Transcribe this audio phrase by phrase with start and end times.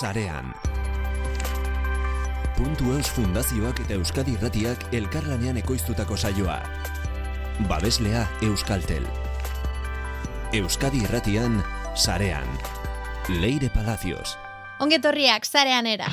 [0.00, 0.52] sarean.
[2.56, 6.58] Puntu Eus Fundazioak eta Euskadi Irratiak elkarlanean ekoiztutako saioa.
[7.70, 9.06] Babeslea Euskaltel.
[10.54, 11.60] Euskadi Irratian
[11.94, 12.46] sarean.
[13.40, 14.36] Leire Palacios.
[14.82, 16.10] Ongetorriak sarean era.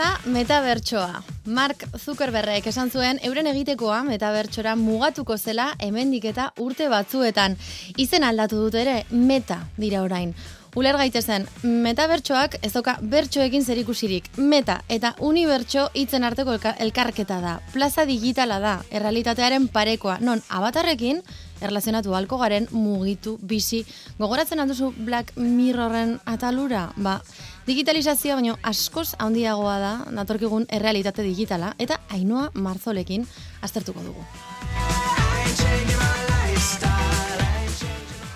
[0.00, 1.20] Da metabertsoa?
[1.52, 7.56] Mark Zuckerbergek esan zuen euren egitekoa metabertsora mugatuko zela hemendik eta urte batzuetan.
[8.00, 10.32] Izen aldatu dut ere meta dira orain.
[10.78, 14.28] Uler gaitezen, metabertsoak ez doka bertsoekin zerikusirik.
[14.38, 17.56] Meta eta unibertso hitzen arteko elka- elkarketa da.
[17.74, 20.20] Plaza digitala da, errealitatearen parekoa.
[20.22, 21.24] Non, abatarrekin,
[21.60, 23.82] erlazionatu halko garen mugitu, bizi.
[24.22, 26.92] Gogoratzen alduzu Black Mirrorren atalura?
[26.96, 27.18] Ba,
[27.66, 33.26] digitalizazioa baino askoz handiagoa da, natorkigun errealitate digitala, eta hainoa marzolekin
[33.62, 34.24] aztertuko dugu.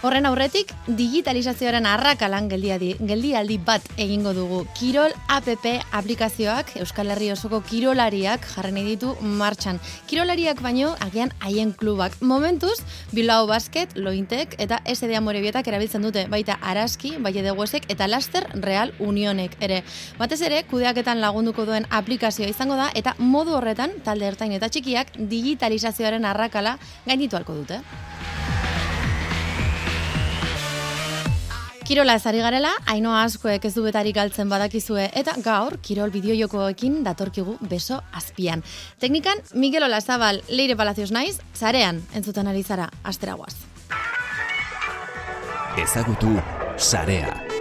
[0.05, 4.59] Horren aurretik, digitalizazioaren arrakalan geldialdi, geldialdi bat egingo dugu.
[4.77, 5.65] Kirol APP
[5.97, 9.79] aplikazioak Euskal Herri osoko kirolariak jarren ditu martxan.
[10.11, 12.19] Kirolariak baino, agian haien klubak.
[12.21, 12.83] Momentuz,
[13.17, 18.45] Bilbao Basket, Lointek eta SD Amorebietak erabiltzen dute, baita Araski, Baie de Huesek eta Laster
[18.61, 19.85] Real Unionek ere.
[20.19, 25.17] Batez ere, kudeaketan lagunduko duen aplikazioa izango da, eta modu horretan, talde ertain eta txikiak,
[25.17, 26.77] digitalizazioaren arrakala
[27.09, 27.81] gainditu halko dute.
[31.85, 37.59] Kirola ezari garela, hainoa askoek ez du betarik galtzen badakizue, eta gaur, kirol bideojokoekin datorkigu
[37.69, 38.65] beso azpian.
[39.05, 43.53] Teknikan, Mikel Olazabal, Leire Palacios naiz, zarean, entzuten ari zara, asteragoaz.
[45.85, 46.39] Ezagutu
[46.79, 47.54] sarea.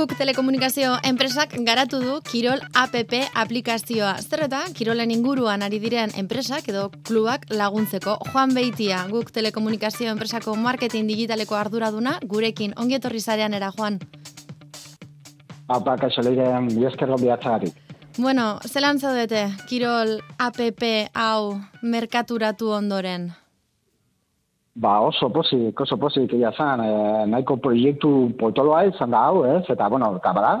[0.00, 4.14] Guk telekomunikazio enpresak garatu du Kirol APP aplikazioa.
[4.24, 8.14] Zer eta Kirolen inguruan ari diren enpresak edo klubak laguntzeko.
[8.30, 14.00] Juan Beitia, guk telekomunikazio enpresako marketing digitaleko arduraduna, gurekin ongi etorri zarean era, Juan.
[15.68, 17.76] Apa, kaixo leire, mi esker bihatzagatik.
[18.16, 23.34] Bueno, zelan zaudete Kirol APP hau merkaturatu ondoren?
[24.74, 26.90] Ba, oso posik, oso posik, egia zan, e,
[27.26, 29.64] nahiko proiektu potoloa izan da hau, ez?
[29.68, 30.52] Eta, bueno, eta bada,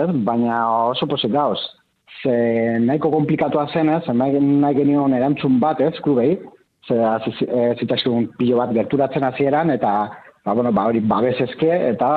[0.00, 0.08] ez?
[0.24, 1.58] Baina oso posik gauz.
[2.22, 2.32] Ze
[2.80, 4.06] nahiko komplikatua zen, ez?
[4.08, 6.38] Nahi, nahi genion erantzun bat, ez, klubei?
[6.88, 6.96] Ze
[7.82, 9.92] zitasun pilo bat gerturatzen hasieran eta,
[10.44, 12.10] ba, bueno, ba, hori babes eske, eta,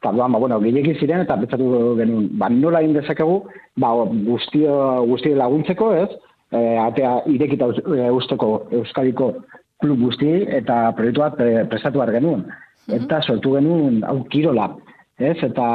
[0.00, 3.38] eta, ba, bueno, gehiagin ziren, eta betzatu genuen, ba, nola egin dezakegu,
[3.78, 3.94] ba,
[4.26, 4.74] guztio,
[5.06, 6.10] guztio laguntzeko, ez?
[6.50, 9.36] E, atea irekita e, usteko Euskadiko
[9.82, 12.46] klub guzti eta proiektu bat pre- prestatu behar genuen.
[12.90, 14.78] Eta sortu genuen hau kirolap.
[15.18, 15.36] Ez?
[15.44, 15.66] Eta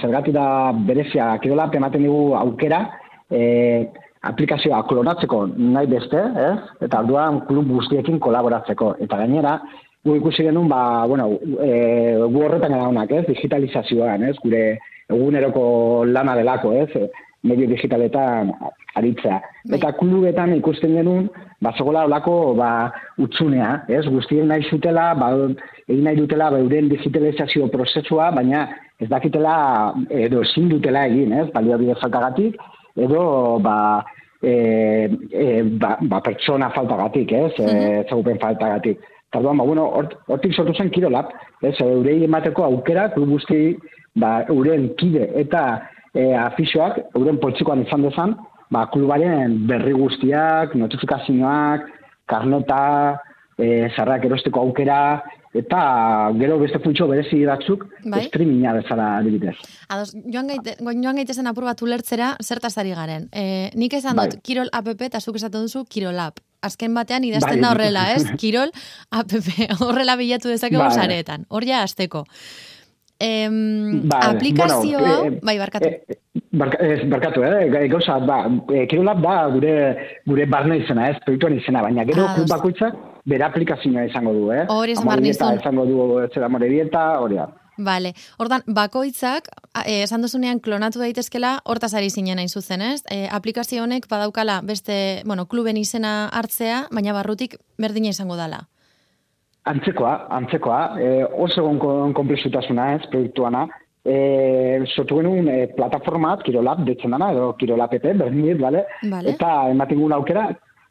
[0.00, 0.46] zergatik da
[0.86, 2.84] berezia kirolap ematen digu aukera
[3.30, 3.88] e,
[4.22, 6.58] aplikazioa klonatzeko nahi beste, ez?
[6.86, 8.92] Eta alduan klub guztiekin kolaboratzeko.
[9.02, 9.56] Eta gainera,
[10.04, 11.32] gu ikusi genuen, ba, bueno,
[11.64, 11.72] e,
[12.22, 13.24] gu horretan edaunak, ez?
[13.30, 14.36] Digitalizazioan, ez?
[14.44, 14.62] Gure
[15.10, 15.64] eguneroko
[16.06, 17.08] lana delako, ez?
[17.42, 18.52] Medio digitaletan
[18.94, 19.40] aritzea.
[19.66, 19.78] Bai.
[19.78, 21.28] Eta klubetan ikusten genuen,
[21.62, 22.70] ba, zegoela olako, ba,
[23.22, 24.04] utzunea, ez?
[24.06, 25.32] Guztien nahi zutela, ba,
[25.88, 28.66] egin nahi dutela, ba, euren digitalizazio prozesua, baina
[29.02, 29.54] ez dakitela,
[30.10, 31.48] edo ezin dutela egin, ez?
[31.54, 32.58] Baliabide faltagatik,
[32.96, 33.24] edo,
[33.64, 34.04] ba,
[34.42, 34.52] e,
[35.32, 35.46] e,
[35.82, 37.54] ba, ba, pertsona faltagatik, ez?
[37.58, 37.72] E,
[38.04, 39.00] ezagupen faltagatik.
[39.32, 41.32] Eta orduan, ba, bueno, hort- hortik sortu zen kirolap,
[41.62, 41.74] ez?
[41.80, 43.74] Eurei emateko aukera, klub guzti,
[44.14, 45.64] ba, euren kide eta
[46.14, 48.36] e, afixoak, euren poltsikoan izan dezan,
[48.72, 51.88] ba, klubaren berri guztiak, notifikazioak,
[52.30, 52.82] karnota,
[53.58, 55.02] e, zarrak erosteko aukera,
[55.52, 55.80] eta
[56.40, 58.24] gero beste funtzio berezi batzuk, Bai.
[58.28, 59.54] streaminga bezala adibidez.
[59.92, 63.28] Ados, joan, gaite, joan gaitezen apur bat ulertzera zertaz ari garen.
[63.32, 64.30] E, nik esan Bai.
[64.32, 66.40] dut Kirol APP eta zuk esaten duzu Kirol App.
[66.62, 67.62] Azken batean idazten Bai.
[67.66, 68.24] da horrela, ez?
[68.40, 68.70] Kirol
[69.10, 69.48] APP.
[69.84, 70.94] Horrela bilatu dezakegu Bai.
[70.94, 71.44] sareetan.
[71.50, 72.24] Hor ja asteko.
[73.22, 75.86] Em, Vale, aplikazioa, bueno, eh, bai, barkatu.
[75.88, 76.18] Eh,
[76.50, 77.68] barka, ez, barkatu, eh?
[77.70, 78.38] Ga- Gauza, ba,
[78.74, 79.74] e, kirolap da gure,
[80.26, 84.50] gure barne izena, ez, proiektuen izena, baina gero Ah, klub bakoitzak bere aplikazioa izango du,
[84.52, 84.64] eh?
[84.68, 85.60] Hori esan behar Amorebieta nizun.
[85.60, 87.46] izango du, zera amorebieta, hori da.
[87.78, 88.10] Vale.
[88.38, 89.46] Ordan bakoitzak
[89.86, 93.02] eh, esan duzunean klonatu daitezkela hortaz ari zinen hain zuzen, ez?
[93.10, 98.66] E, aplikazio honek badaukala beste, bueno, kluben izena hartzea, baina barrutik berdina izango dala.
[99.70, 101.08] Antzekoa, antzekoa, e,
[101.44, 103.68] oso gon komplexutasuna ez, proiektuana,
[104.02, 108.84] e, sortu genuen e, plataforma bat, Kirolab, detzen dana, edo Kirolab epe, berdin bale?
[109.06, 109.34] Vale.
[109.36, 110.48] Eta ematen guen aukera,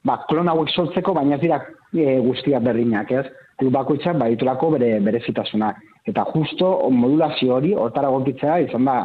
[0.08, 1.60] ba, klon hauek sortzeko, baina ez dira
[1.92, 3.26] e, guztiak berdinak, ez?
[3.60, 5.84] Klub bakoitzak baditulako bere berezitasunak.
[6.08, 8.98] Eta justo modulazio hori, hortara gokitzea, izan da,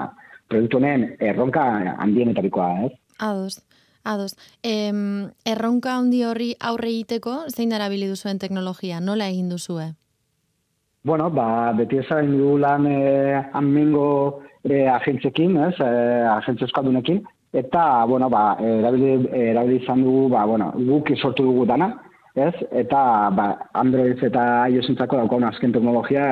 [0.49, 1.67] produktu honen erronka
[1.99, 2.95] handienetarikoa, ez?
[3.19, 3.66] Ados.
[4.07, 4.37] Ados.
[4.63, 9.01] Em, erronka handi horri aurre egiteko, zein darabili duzuen teknologia?
[9.03, 9.89] Nola egin duzue?
[11.07, 14.07] Bueno, ba, beti ezaren du lan eh, anmengo
[14.63, 17.21] eh, agentzekin, ez, eh, agentze euskaldunekin,
[17.55, 21.93] eta, bueno, ba, erabili, erabili izan dugu, ba, bueno, guk sortu dugu dana,
[22.35, 23.03] ez, eta,
[23.35, 23.49] ba,
[23.83, 26.27] Android eta iOS-entzako daukau azken teknologia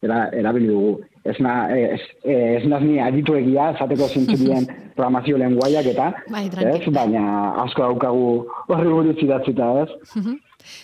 [0.00, 0.92] era, erabili dugu
[1.30, 4.66] ez na, ez, ez naz ni aditu egia, esateko zintzurien
[4.96, 7.24] programazio lenguaiak eta, bai, ez, baina
[7.64, 8.28] asko daukagu
[8.68, 10.38] horri buruz idatzita, ez?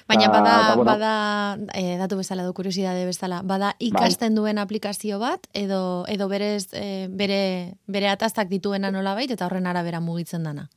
[0.09, 1.13] Baina bada, bueno, bada
[1.75, 3.89] e, datu bezala, du kuriosidade bezala, bada bai.
[3.91, 4.41] ikasten bai.
[4.41, 9.67] duen aplikazio bat, edo, edo berez, e, bere, bere ataztak dituena nola bait, eta horren
[9.67, 10.69] arabera mugitzen dana?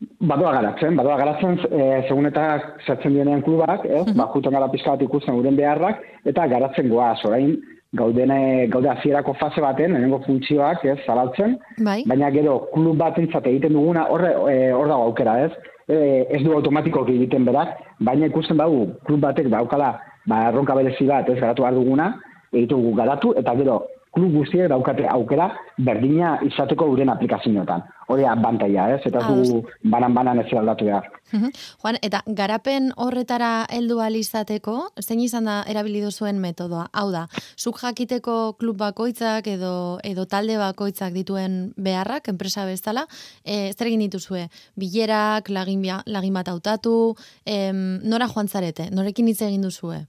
[0.00, 2.44] Badoa garatzen, badoa garatzen, e, segun eta
[2.86, 4.16] zertzen dienean klubak, ez, uh -huh.
[4.16, 7.58] ba, jutan gara pizka bat ikusten uren beharrak, eta garatzen goaz, orain,
[7.92, 12.02] gaudene, gaude azierako fase baten, lehenengo funtzioak, ez, zabaltzen, bai.
[12.06, 15.50] baina gero, klub bat entzate egiten duguna, horre, e, hor dago aukera, ez,
[15.88, 19.96] e, ez du automatiko egiten berak, baina ikusten bau, klub batek daukala,
[20.30, 22.12] ba, erronka berezi bat, ez, garatu behar duguna,
[22.52, 23.80] egiten garatu, eta gero,
[24.14, 25.48] klub guztiek daukate aukera
[25.78, 27.84] berdina izateko uren aplikazioetan.
[28.10, 29.00] Hori abantaia, ez?
[29.06, 31.06] Eta zu banan-banan ez aldatu behar.
[31.30, 36.88] Juan, eta garapen horretara heldu izateko, zein izan da erabili zuen metodoa?
[36.92, 43.06] Hau da, zuk jakiteko klub bakoitzak edo edo talde bakoitzak dituen beharrak, enpresa bezala,
[43.44, 44.48] e, zer egin dituzue?
[44.76, 47.14] Bilerak, lagin, lagin bat hautatu,
[47.46, 48.90] em, nora joan zarete?
[48.90, 50.06] Norekin hitz egin duzue?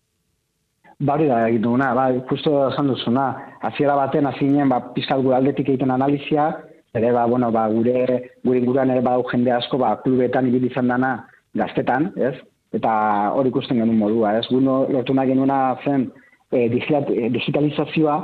[1.02, 3.32] Bari da egin duguna, ba, justo esan duzuna,
[3.66, 6.52] hasiera baten hasi ginen, ba, pizkat gure aldetik egiten analizia,
[6.94, 8.04] ere, ba, bueno, ba, gure,
[8.46, 11.16] gure inguruan ere ba, jende asko, ba, klubetan ibili izan dana
[11.58, 12.36] gaztetan, ez?
[12.78, 12.92] Eta
[13.34, 14.46] hori ikusten genuen modua, ez?
[14.52, 16.06] Guno, lortu nahi genuna zen,
[16.52, 18.20] e, digitalizazioa,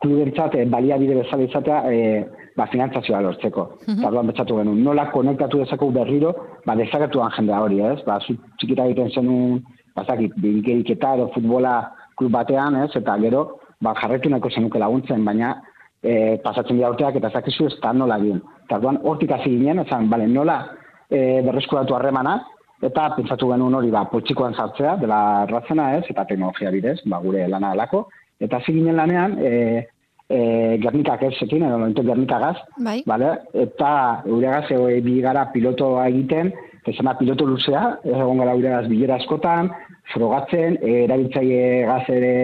[0.00, 2.24] klubentzat, e, baliabide bezala izatea, e,
[2.56, 3.66] ba, finantzazioa lortzeko.
[3.74, 3.98] -huh.
[3.98, 6.34] Eta betxatu genuen, nola konektatu dezako berriro,
[6.66, 7.98] ba, dezakatuan jendea hori, ez?
[8.06, 9.64] Ba, txikita egiten zenun,
[9.96, 13.42] bazakit, bidikerik eta edo futbola, klub batean, ez, eta gero,
[13.82, 15.54] ba, jarretu nahiko zenuke laguntzen, baina
[16.02, 18.40] e, pasatzen dira urteak eta zakizu ez da nola egin.
[18.68, 20.60] Eta duan, hortik hasi ginen, ezan, bale, nola
[21.08, 22.38] e, berreskuratu harremana,
[22.84, 27.46] eta pentsatu genuen hori, ba, potxikoan sartzea, dela erratzena ez, eta teknologia bidez, ba, gure
[27.48, 28.06] lana alako,
[28.40, 29.52] eta hasi ginen lanean, e,
[30.30, 30.40] e,
[30.82, 33.00] gernikak ez zekin, edo gernikagaz, bai.
[33.06, 33.36] Vale?
[33.66, 33.92] eta
[34.26, 36.52] uregaz, e, bi gara pilotoa egiten,
[36.90, 39.70] ezena piloto luzea, egon gara uregaz bilera askotan,
[40.14, 42.34] frogatzen, e, erabiltzaile gaz ere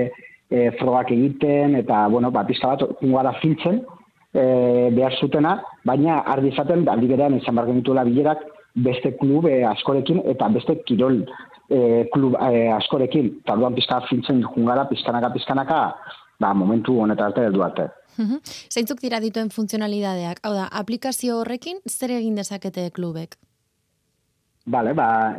[0.51, 3.83] e, frogak egiten, eta, bueno, ba, pizka bat, ungara filtzen,
[4.33, 4.45] e,
[4.97, 8.45] behar zutena, baina argi izaten, aldi berean izan bargen dituela bilerak,
[8.77, 11.23] beste klub e, askorekin, eta beste kirol
[11.71, 13.33] e, klub e, askorekin.
[13.45, 15.81] Eta duan pizka filtzen jungara, pizkanaka, pizkanaka,
[16.41, 17.89] ba, momentu honetan arte, edu arte.
[18.73, 20.41] Zeintzuk dira dituen funtzionalidadeak?
[20.47, 23.37] Hau da, aplikazio horrekin zer egin dezakete klubek?
[24.69, 25.37] Vale, ba,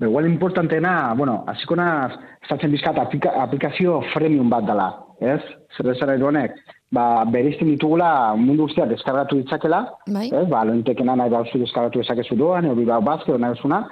[0.00, 2.10] igual importanteena, bueno, hasiko naz,
[2.42, 4.88] esatzen bizkat aplika, aplikazio freemium bat dela,
[5.20, 5.38] ez?
[5.76, 6.56] Zer ezara honek,
[6.90, 10.26] ba, berizten ditugula mundu guztia deskargatu ditzakela, bai.
[10.32, 10.42] ez?
[10.50, 13.84] Ba, lointekena nahi bauzu deskargatu ezakezu doan, edo bibau bazke, edo nahi zuna,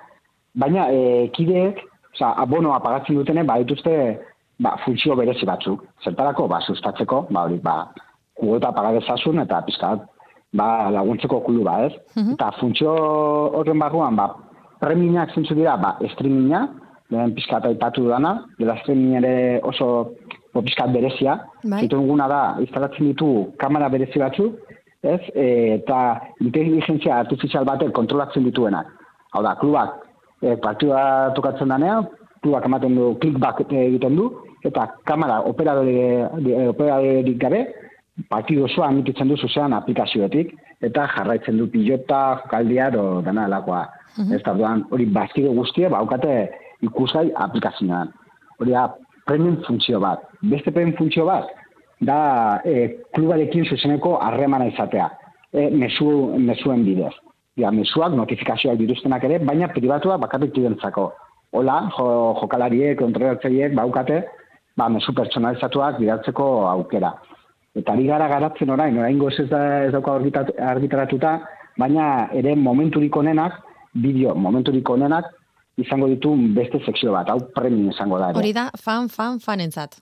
[0.59, 1.79] baina e, kideek,
[2.17, 3.94] oza, abono apagatzen dutene, ba, dituzte,
[4.58, 5.85] ba, funtzio berezi batzuk.
[6.03, 7.93] Zertarako, ba, sustatzeko, ba, hori, ba,
[8.35, 10.03] kugota apagadezazun, eta pizkat,
[10.58, 11.94] ba, laguntzeko kluba, ez?
[12.17, 12.96] Uh Eta funtzio
[13.61, 14.32] horren barruan, ba,
[14.81, 16.67] preminak zentzu dira, ba, streaminga,
[17.11, 19.87] lehen pizkat aipatu dana, dela streaming ere oso
[20.55, 21.39] bo, pizkat berezia.
[21.65, 21.87] Bai.
[21.89, 24.51] duguna da, instalatzen ditu kamera berezi batzu,
[25.03, 25.21] ez?
[25.35, 25.47] E,
[25.79, 28.87] eta inteligentzia artifizial batek kontrolatzen dituenak.
[29.35, 29.91] Hau da, klubak
[30.43, 32.06] e, partida tokatzen danean,
[32.43, 34.31] klubak ematen du, clickback egiten du,
[34.67, 37.61] eta kamera operadorerik gabe,
[38.31, 43.47] partidu osoa emititzen du zuzean aplikazioetik, eta jarraitzen du pilota, jokaldia, do, dana
[44.19, 44.25] alakoa.
[44.25, 44.35] -huh.
[44.35, 48.13] Ez da, hori bazkide guztia, baukate ikusai aplikazioan.
[48.58, 48.94] Hori da,
[49.27, 50.20] premium funtzio bat.
[50.43, 51.46] Beste premium funtzio bat,
[52.01, 55.11] da e, klubarekin zuzeneko harremana izatea.
[55.53, 57.15] E, mesu, mesuen bidez.
[57.56, 61.13] Ja, mesuak, notifikazioak dituztenak ere, baina pribatua bakatik tidentzako.
[61.53, 64.25] Hola, jo, jokalariek, kontrolatzeiek, baukate,
[64.77, 67.15] ba, mesu pertsonalizatuak bidaltzeko aukera.
[67.77, 70.19] Eta ari gara garatzen orain, orain goz ez, da, ez dauka
[70.69, 71.39] argitaratuta,
[71.79, 73.66] baina ere momenturik onenak,
[74.03, 75.32] bideo momenturik onenak
[75.76, 78.32] izango ditu beste sekzio bat, hau premium izango da.
[78.36, 79.98] Hori da, fan, fan, fanentzat.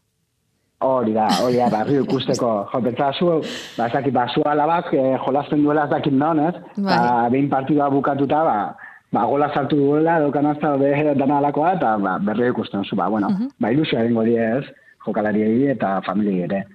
[0.85, 2.51] Hori da, hori da, barri ikusteko.
[2.73, 3.31] Jo, pentsa zu,
[3.79, 6.55] ba, zaki, ba, zu alabak, eh, jolazten duela ez dakit non, ez?
[6.77, 6.99] Ba,
[7.33, 8.59] behin partidua bukatuta, ba,
[9.15, 13.09] ba, gola sartu duela, edo kanazta be, dana alakoa, eta ba, berri ikusten zu, ba,
[13.11, 13.51] bueno, uh -huh.
[13.59, 14.65] ba, ilusioa egingo ez,
[15.07, 16.67] jokalari eta familie ere.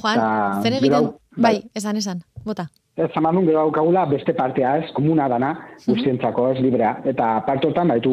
[0.00, 2.68] Juan, zer egiten, bai, bai, esan, esan, bota.
[2.92, 5.52] Ez zamanun gero gaula beste partea ez, komuna dana,
[5.86, 6.98] guztientzako ez, librea.
[7.08, 8.12] Eta partotan, baitu,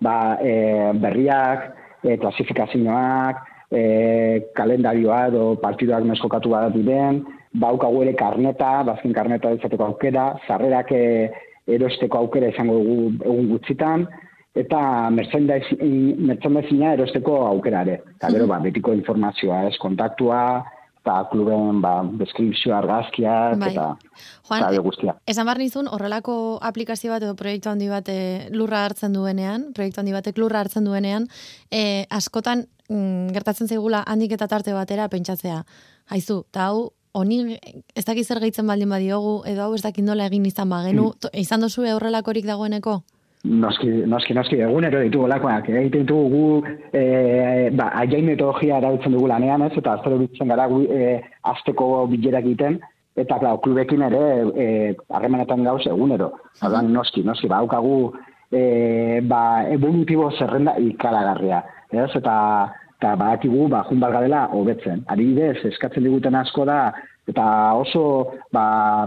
[0.00, 0.54] ba, e,
[1.02, 1.66] berriak,
[2.00, 3.82] e, klasifikazioak, e,
[4.56, 7.20] kalendarioa edo partiduak meskokatu bat diren,
[7.60, 11.02] baukagu ere karneta, bazkin karneta izateko aukera, zarrerak e,
[11.76, 14.06] erosteko aukera izango dugu egun gutxitan,
[14.56, 14.80] eta
[15.12, 18.00] merchandisea erosteko aukera ere.
[18.16, 20.40] Eta gero, ba, betiko informazioa, ez, kontaktua,
[21.06, 23.70] eta kluben ba, deskripzio argazkiak bai.
[23.70, 23.92] eta
[24.48, 25.14] Juan, guztia.
[25.26, 28.10] Esan bar nizun, horrelako aplikazio bat edo proiektu handi bat
[28.50, 31.28] lurra hartzen duenean, proiektu handi batek lurra hartzen duenean,
[31.70, 35.62] e, askotan mm, gertatzen zaigula handik eta tarte batera pentsatzea.
[36.10, 37.56] Haizu, eta hau, honi
[37.94, 41.36] ez dakiz zer gehitzen baldin badiogu, edo hau ez dakit nola egin izan bagenu, mm.
[41.38, 43.00] izan dozu horrelakorik dagoeneko?
[43.44, 49.28] Noski, noski, noski, egunero ditugu lakoak, egiten ditugu gu, e, ba, aiain metodologia erabiltzen dugu
[49.30, 51.20] lanean, ez, eta aztero bitzen gara gu, e,
[51.52, 52.80] azteko bilera egiten,
[53.14, 54.66] eta, klar, klubekin ere, e,
[55.14, 56.32] harremanetan gauz egunero.
[56.58, 58.16] Uh noski, noski, ba, haukagu,
[58.50, 61.62] e, ba, evolutibo zerrenda ikalagarria,
[61.92, 62.36] ez, eta,
[62.98, 65.04] eta ba, atigu, ba, jun dela, hobetzen.
[65.06, 66.92] Adibidez, eskatzen diguten asko da,
[67.28, 67.46] eta
[67.78, 69.06] oso, ba,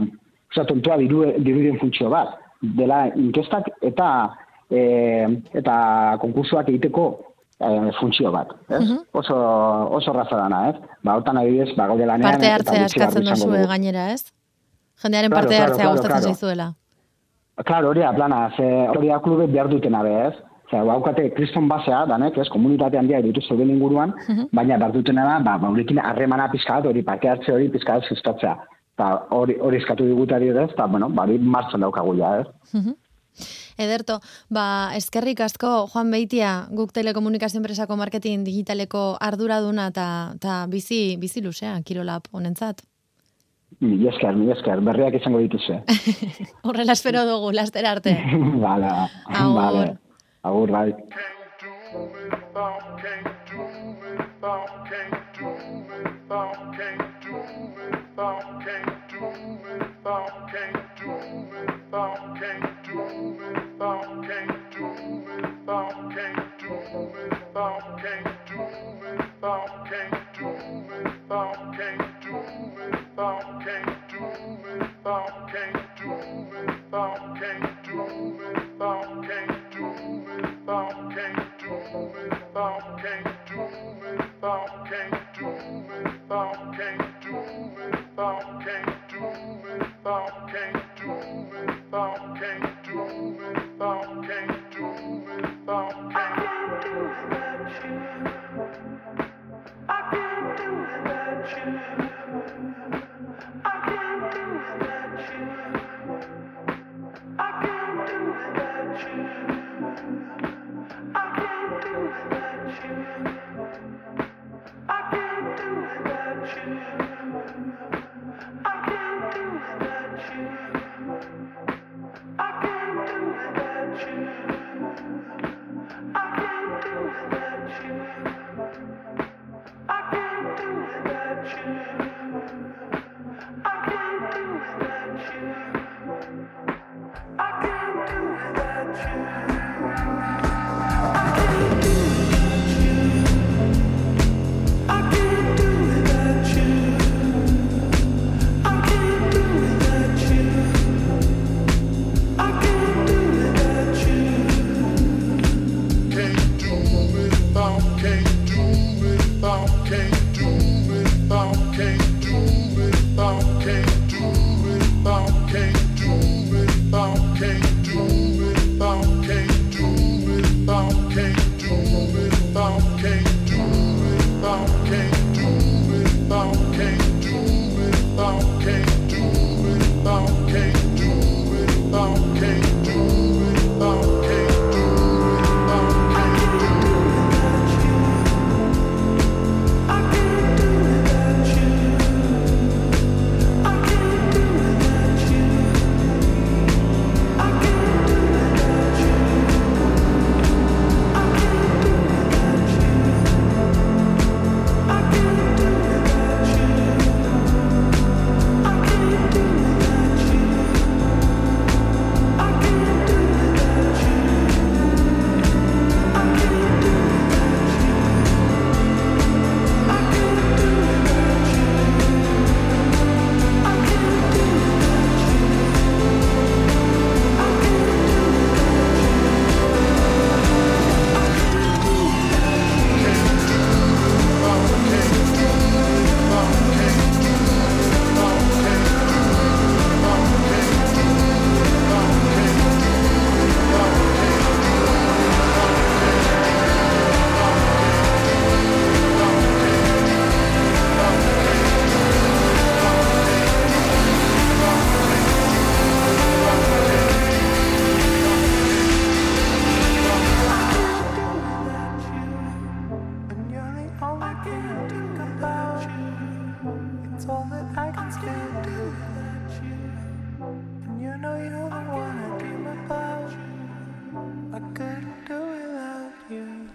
[0.54, 4.10] oza, tontua diru, dirudien funtzio bat, dela inkestak eta
[4.70, 4.82] e,
[5.56, 5.76] eta
[6.22, 7.06] konkursuak egiteko
[7.60, 8.84] e, funtzio bat, ez?
[8.90, 9.38] Uh Oso,
[10.00, 10.76] oso raza dana, ez?
[11.04, 12.30] Ba, hortan adibidez, ba, gaude lanean...
[12.30, 14.28] Parte hartzea eskatzen duzu gainera, ez?
[15.04, 16.36] Jendearen parte hartzea claro, gustatzen claro.
[16.36, 16.68] zaizuela.
[17.66, 20.36] Claro, hori plana, ze hori klube behar dutena be, ez?
[20.70, 24.14] Zer, baukate, kriston basea, danek, ez, komunitate handia ditu zeuden inguruan,
[24.54, 28.54] baina behar dutena da, ba, baurekin harremana pizkat, hori parte hartze hori pizkat sustatzea
[29.00, 32.48] Eta hori, hori eskatu digutari ere, eta, bueno, bari martxan daukagu ja, ez?
[32.76, 32.98] Uh.
[33.80, 34.18] Ederto,
[34.52, 41.78] ba, eskerrik asko Juan Beitia, guk telekomunikazio enpresako marketing digitaleko arduraduna eta bizi, bizi luzea,
[41.88, 42.84] kirolap honentzat.
[43.80, 45.80] Mila esker, mila esker, berriak izango dituzue.
[46.68, 48.18] Horrela espero dugu, laster arte.
[48.66, 49.56] Bala, Agur.
[49.62, 49.86] Bale.
[50.44, 50.90] Agur, bai.
[50.92, 53.64] Can't do without, can't do
[54.04, 55.56] without, can't do
[55.88, 57.09] without,
[58.20, 59.22] without, can't do
[59.64, 61.12] without, can't do
[61.50, 62.98] without, can't do
[63.40, 64.86] without, can't do
[65.26, 66.74] without, can't do
[67.16, 68.60] without, can't do
[69.00, 70.48] without, can't do
[70.90, 72.36] without, can't do
[72.76, 73.59] without.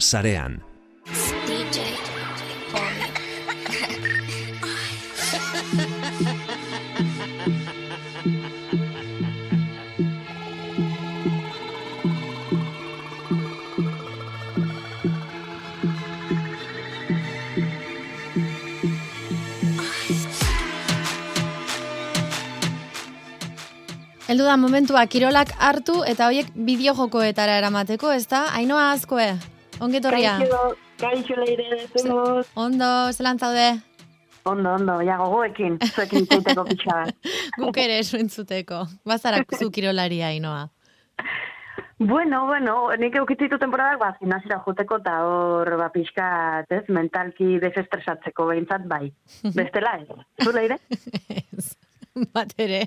[0.04, 0.60] Sarean.
[24.24, 28.46] Heldu da momentua kirolak hartu eta hoiek bideojokoetara eramateko, ez da?
[28.58, 29.32] Ainoa azkoe,
[29.80, 30.38] ongetorria.
[30.42, 32.46] Kaixo, kaixo leire, zemuz.
[32.54, 33.72] Ondo, zelan zaude?
[34.44, 37.00] Ondo, ondo, ja gogoekin, zuekin zeiteko pixka.
[37.60, 38.84] Guk ere zuentzuteko.
[39.08, 40.68] Bazarak zu kirolaria, Ainoa.
[41.98, 46.26] Bueno, bueno, nik eukitzitu temporadak, ba, gimnasira joteko eta hor, ba, pixka,
[46.68, 49.08] ez, mentalki desestresatzeko behintzat, bai.
[49.56, 50.44] Bestela, ez?
[50.44, 50.80] Zu leire?
[51.38, 51.70] ez,
[52.34, 52.82] bat ere.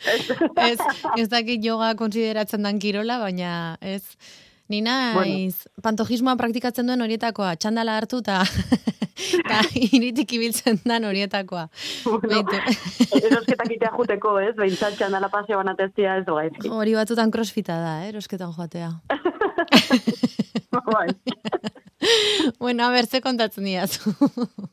[0.00, 0.78] ez,
[1.20, 3.52] ez dakit yoga konsideratzen dan kirola, baina
[3.84, 4.16] ez,
[4.70, 5.16] ni naiz,
[5.66, 5.82] bueno.
[5.82, 8.44] pantojismoa praktikatzen duen horietakoa, txandala hartu eta
[9.96, 11.66] iritik ibiltzen dan horietakoa.
[12.06, 12.44] Bueno,
[13.26, 14.54] erosketak itea juteko, ez?
[14.58, 16.70] Behintzat txandala paseo banatezia ez doa ezki.
[16.70, 18.10] Hori batzutan crossfita da, eh?
[18.12, 18.92] erosketan joatea.
[20.94, 21.08] bai.
[22.58, 24.14] bueno, a ber, ze kontatzen diazu.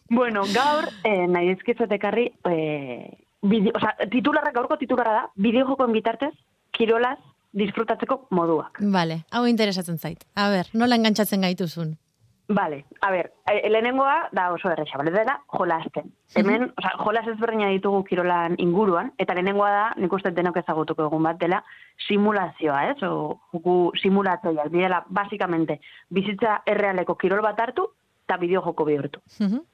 [0.09, 6.35] bueno, gaur, eh, nahi ezkitzetekarri, eh, bideo, o sea, titularra gaurko titularra da, bideojokoen bitartez,
[6.77, 7.17] kirolaz
[7.53, 8.81] disfrutatzeko moduak.
[8.81, 10.25] Vale, hau interesatzen zait.
[10.35, 11.95] A ber, nola engantzatzen gaituzun?
[12.49, 16.13] Vale, a ber, e, lehenengoa da oso erresa, bale, dela jolasten.
[16.35, 21.09] Hemen, o sea, jolas ezberdina ditugu kirolan inguruan, eta lehenengoa da, nik uste denok ezagutuko
[21.09, 21.59] egun bat dela,
[22.07, 22.97] simulazioa, ez?
[23.03, 27.89] O, jugu simulatzoiak, direla, basikamente, bizitza errealeko kirol bat hartu,
[28.23, 29.19] eta bideo joko bihurtu.
[29.41, 29.65] Mhm.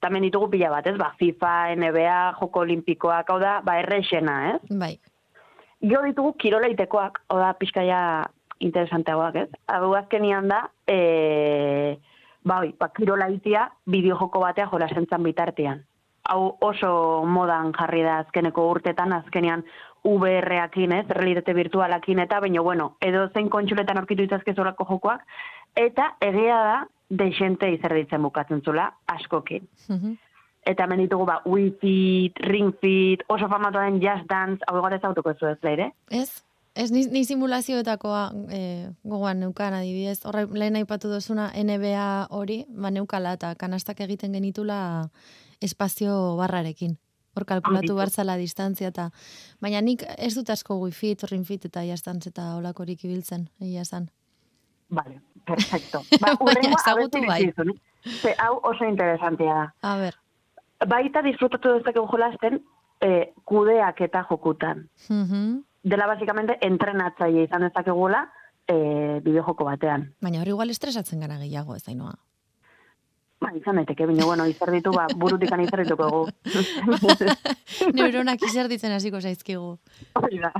[0.00, 0.96] Tamen ditugu pila bat, ez?
[0.96, 4.78] Ba, FIFA, NBA, joko olimpikoak, hau da, ba, errexena, ez?
[4.78, 5.00] Bai.
[5.80, 8.00] Gero ditugu kiroleitekoak, hau da, pixkaia
[8.60, 9.60] interesanteagoak, ez?
[9.72, 11.96] Hau azkenian da, e,
[12.44, 15.80] ba, oi, ba, kirolaitia bideojoko batea jolasen zan bitartean.
[16.28, 19.64] Hau oso modan jarri da azkeneko urtetan, azkenean
[20.04, 25.24] VR-akin, ez, realitate virtualakin eta, baina, bueno, edo zein kontxuletan aurkitu izazke zorako jokoak,
[25.76, 26.78] eta egia da,
[27.10, 29.64] deixente izerditzen bukatzen zula, askokin.
[29.88, 30.18] Mhm.
[30.68, 34.98] Eta hemen ditugu, ba, Wii Fit, Ring Fit, oso famatu den Just Dance, hau egot
[34.98, 35.90] ez autuko ez ez leire?
[36.10, 36.42] Ez?
[36.74, 38.20] Ez, ni, ni simulazioetakoa
[38.54, 38.60] e,
[39.02, 40.20] gogoan neukan adibidez.
[40.28, 45.08] Horre, lehen aipatu dozuna NBA hori, ba neukala eta kanastak egiten genitula
[45.60, 46.96] espazio barrarekin.
[47.34, 49.10] Hor kalkulatu barzala distantzia eta...
[49.62, 54.08] Baina nik ez dut asko wifi, torrin fit eta jastantz eta olakorik ibiltzen, egia esan.
[54.90, 56.02] Vale, perfecto.
[56.22, 57.44] Ba, Baina ezagutu bai.
[58.22, 59.68] Ze, hau oso interesantia da.
[59.86, 60.18] A ber.
[60.88, 62.60] Baita disfrutatu dezakegu jolasten,
[63.00, 64.86] eh, kudeak eta jokutan.
[65.82, 68.24] Dela, basikamente, entrenatzaile izan dezakegula
[68.68, 70.10] eh, bideojoko batean.
[70.22, 72.14] Baina hori igual estresatzen gara gehiago, ez dainoa.
[73.40, 76.24] Ba, izan daiteke, bine, bueno, ditu, ba, burutik izar dituko egu.
[77.96, 79.78] Neuronak izerditzen hasiko zaizkigu.
[80.20, 80.52] Hori da.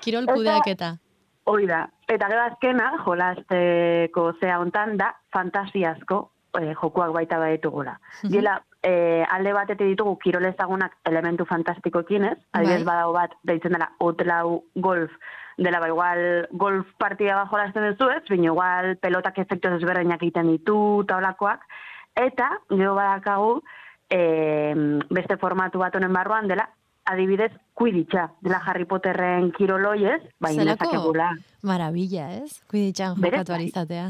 [0.00, 0.96] Kirol kudeak eta.
[1.44, 1.86] Hori da.
[2.08, 7.98] Eta gero azkena, jolasteko zea hontan da, fantasiazko eh, jokuak baita baditugula.
[8.22, 8.30] Mhm.
[8.32, 12.94] Diela, eh, alde batetik ditugu kirol ezagunak elementu fantastikoekin ez, adibidez Bai.
[12.94, 15.10] badago bat, deitzen dela, outlaw golf,
[15.58, 20.48] dela ba igual golf partida bat jolasten duzu ez, baina igual pelotak efektu desberdinak egiten
[20.54, 21.66] ditu, eta olakoak,
[22.14, 23.62] eta gero badakagu,
[24.10, 24.74] eh,
[25.10, 26.70] beste formatu bat honen barruan dela,
[27.08, 31.30] adibidez, kuiditxa, dela Harry Potterren kiroloi ez, bai, nezakegula.
[31.62, 32.60] Maravilla, ez?
[32.70, 33.64] Kuiditxan jokatu bai.
[33.66, 34.08] izatea.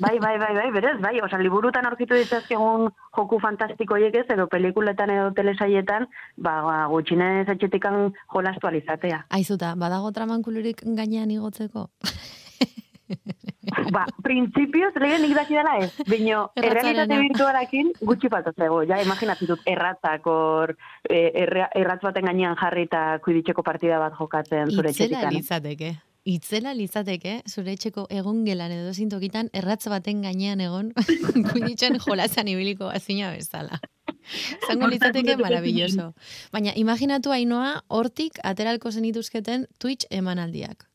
[0.00, 5.10] Bai, bai, bai, bai, berez, bai, oza, liburutan aurkitu ditzazkegun joku fantastiko ez, edo pelikuletan
[5.10, 9.24] edo telesaietan, ba, ba gutxinez etxetikan jolastu alizatea.
[9.30, 11.90] Aizuta, badago tramankulurik gainean igotzeko?
[13.94, 19.62] ba, printzipioz, lehen nik daki dela ez, bino, errealitate virtualakin gutxi faltatzego, ja, imaginatzen dut,
[19.70, 20.74] erratzak, or,
[21.08, 25.94] e, erra, erratz baten gainean jarri eta kuiditxeko partida bat jokatzen zure Itzela litzateke.
[26.24, 30.94] Itzela litzateke, zure etxeko egon gelan edo zintokitan, erratz baten gainean egon,
[31.50, 33.80] kuiditxen jolazan ibiliko azina bezala.
[34.64, 36.12] Zango litzateke maravilloso.
[36.52, 40.88] Baina imaginatu hainoa, hortik ateralko zenituzketen Twitch emanaldiak.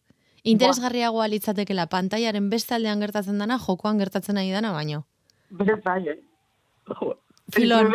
[0.44, 5.06] Interesgarriagoa litzatekela pantaiaren beste aldean gertatzen dana, jokoan gertatzen nahi dana baino.
[5.50, 6.20] Berez bai, eh?
[6.90, 7.16] Jo,
[7.54, 7.90] Filon.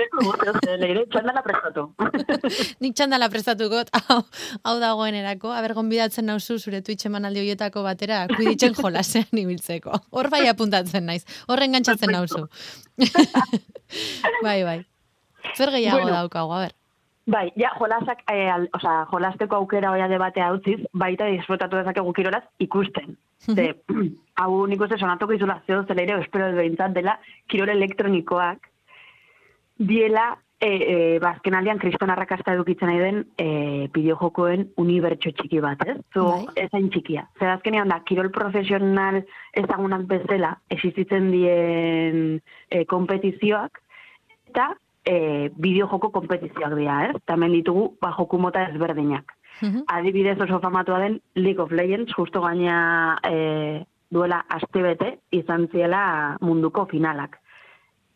[0.80, 1.84] Leire, txandala prestatu.
[2.82, 4.16] Nik txandala prestatuko, hau,
[4.66, 10.00] hau dagoenerako, aber gonbidatzen nauzu zure Twitch emanaldi horietako batera, kuiditzen jolasean ibiltzeko.
[10.10, 12.48] Hor bai apuntatzen naiz, horren gantzatzen nauzu.
[14.46, 14.80] bai, bai.
[15.54, 16.16] Zer gehiago Bueno.
[16.16, 16.74] daukago, a ber.
[17.26, 22.42] Bai, ja, jolasak, e, al, oza, jolasteko aukera hoia debatea utziz, baita disfrutatu dezakegu kirolaz
[22.60, 23.16] ikusten.
[23.40, 23.70] Ze,
[24.40, 27.16] hau nik uste sonatuko izula zeo zela ere, espero behintzat dela,
[27.48, 28.68] kirol elektronikoak,
[29.80, 33.48] diela, e, e, bazken aldean kriston arrakasta edukitzen nahi den e,
[33.96, 35.96] bideojokoen unibertso txiki bat, ez?
[36.12, 36.66] Zu, Bai.
[36.66, 37.24] ezain txikia.
[37.40, 39.22] Zer azkenean da, kirol profesional
[39.64, 42.24] ezagunak bezala existitzen dien
[42.68, 43.80] e, kompetizioak,
[44.52, 47.16] eta e, bideojoko kompetizioak dira, ez?
[47.28, 49.32] Tamen ditugu, ba, joku mota ezberdinak.
[49.60, 49.84] Mhm.
[49.86, 56.86] Adibidez oso famatua den League of Legends, justo gaina e, duela astebete izan ziela munduko
[56.86, 57.38] finalak.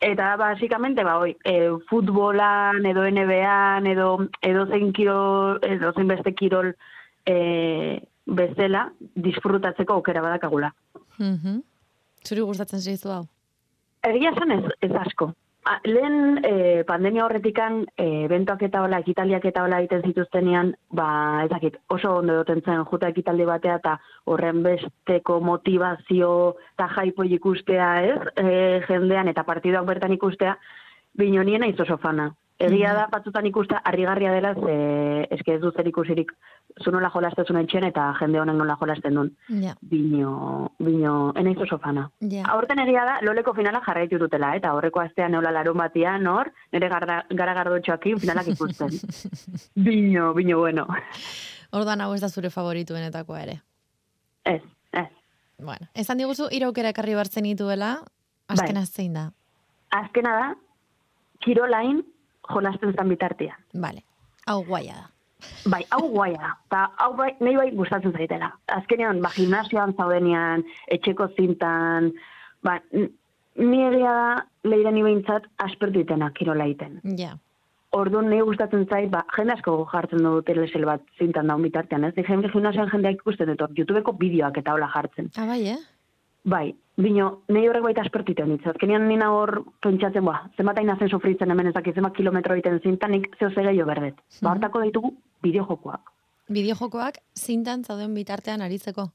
[0.00, 6.34] Eta basikamente ba hoi, e, futbolan edo NBA-an edo edo zein kirol, edo zein beste
[6.34, 6.74] kirol
[7.26, 10.72] e, bezala disfrutatzeko aukera badakagula.
[11.18, 11.62] Mhm.
[12.24, 13.24] Zuri gustatzen zaizu hau?
[14.06, 15.32] Egia esan ez, ez asko.
[15.84, 21.08] Lehen e, pandemia horretikan e, bentoak eta hola, ekitaliak eta hola egiten zituztenean, ba,
[21.44, 26.30] ez dakit, oso ondo duten zen juta ekitaldi batea eta horren besteko motivazio
[26.72, 28.18] eta jaipo ikustea, ez?
[28.40, 28.48] E,
[28.88, 30.56] jendean eta partidoak bertan ikustea,
[31.18, 32.30] bino nien naiz oso fana.
[32.58, 34.72] Egia da, batzutan ikustea, harrigarria dela, ze
[35.30, 36.32] eske ez du zer ikusirik
[36.82, 39.28] zu nola jolastezun etxen eta jende honek nola jolasten duen.
[39.62, 42.08] Ja, Bino, bino, enaiz oso fana.
[42.18, 42.42] ja.
[42.50, 46.88] Aurten egia da, loleko finala jarraitu dutela, eta horreko astean neola larun batian, hor, nire
[46.88, 48.90] gara, gara gardotxoakin finalak ikusten.
[49.88, 50.86] bino, bino, bueno.
[51.70, 53.60] Orduan hau ez da zure favorituenetakoa ere.
[54.44, 55.06] Ez, ez.
[55.62, 58.00] Bueno, esan diguzu, iraukera ekarri bartzen dituela,
[58.48, 59.28] azkena zein da.
[59.94, 60.54] Azkena da,
[61.44, 62.02] kirolain
[62.52, 63.56] jolasten zan bitartia.
[63.74, 64.04] Vale,
[64.46, 65.06] hau guaia da.
[65.70, 66.52] Bai, hau guaia da.
[66.68, 68.52] Ta, hau bai, nahi bai gustatzen zaitela.
[68.74, 72.12] Azkenean, ba, gimnasioan zaudenean, etxeko zintan,
[72.66, 74.32] ba, ni egia da,
[74.64, 76.98] leire ni behintzat, aspertu itena kirola iten.
[77.18, 77.36] Ja,
[77.96, 82.12] Orduan nahi gustatzen zait, ba, jende asko jartzen du telesel bat zintan daun bitartean, ez?
[82.20, 85.30] Jende gimnasioan jendeak ikusten dut, YouTubeko bideoak eta hola jartzen.
[85.36, 85.78] ah, bai, eh?
[86.48, 88.62] Bai, bino, nahi horrek baita aspertite honitz.
[88.70, 93.12] Azkenean nina hor pentsatzen, ba, zenbat hain zen sufritzen hemen ezak zenbat kilometro egiten zintan,
[93.12, 94.16] nik zeo zera jo berdet.
[94.40, 95.12] Ba, hortako ditugu
[95.44, 96.14] bideojokoak.
[96.48, 99.10] Bideojokoak zintan zauden bitartean aritzeko.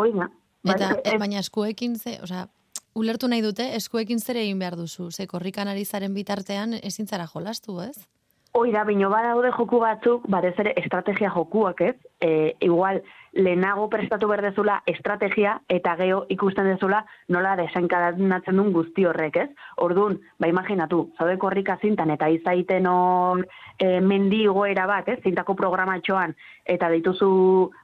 [0.00, 0.30] Hoi da.
[0.64, 2.46] Ba, Eta, e, baina eskuekin ze, osea,
[2.94, 5.10] ulertu nahi dute, eskuekin zer egin behar duzu.
[5.10, 8.06] Ze korrikan ari zaren bitartean ezin zara jolastu, ez?
[8.54, 11.94] Hoi da, bino badaude joku batzuk, batez ere estrategia jokuak, ez?
[12.20, 12.98] E, igual,
[13.32, 16.98] lehenago prestatu berdezula estrategia eta geho ikusten dezula
[17.32, 19.48] nola desenkadatzen duen guzti horrek, ez?
[19.80, 23.46] Orduan, ba imaginatu, zaude korrika zintan eta izaiten hor
[23.78, 25.22] e, mendi igoera bat, ez?
[25.24, 26.36] Zintako programatxoan,
[26.76, 27.32] eta dituzu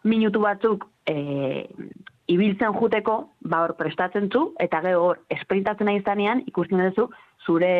[0.04, 1.64] minutu batzuk e,
[2.28, 7.08] ibiltzen juteko, ba hor prestatzen zu, eta gero hor esprintatzen nahi izanean, ikusten duzu
[7.48, 7.76] zure,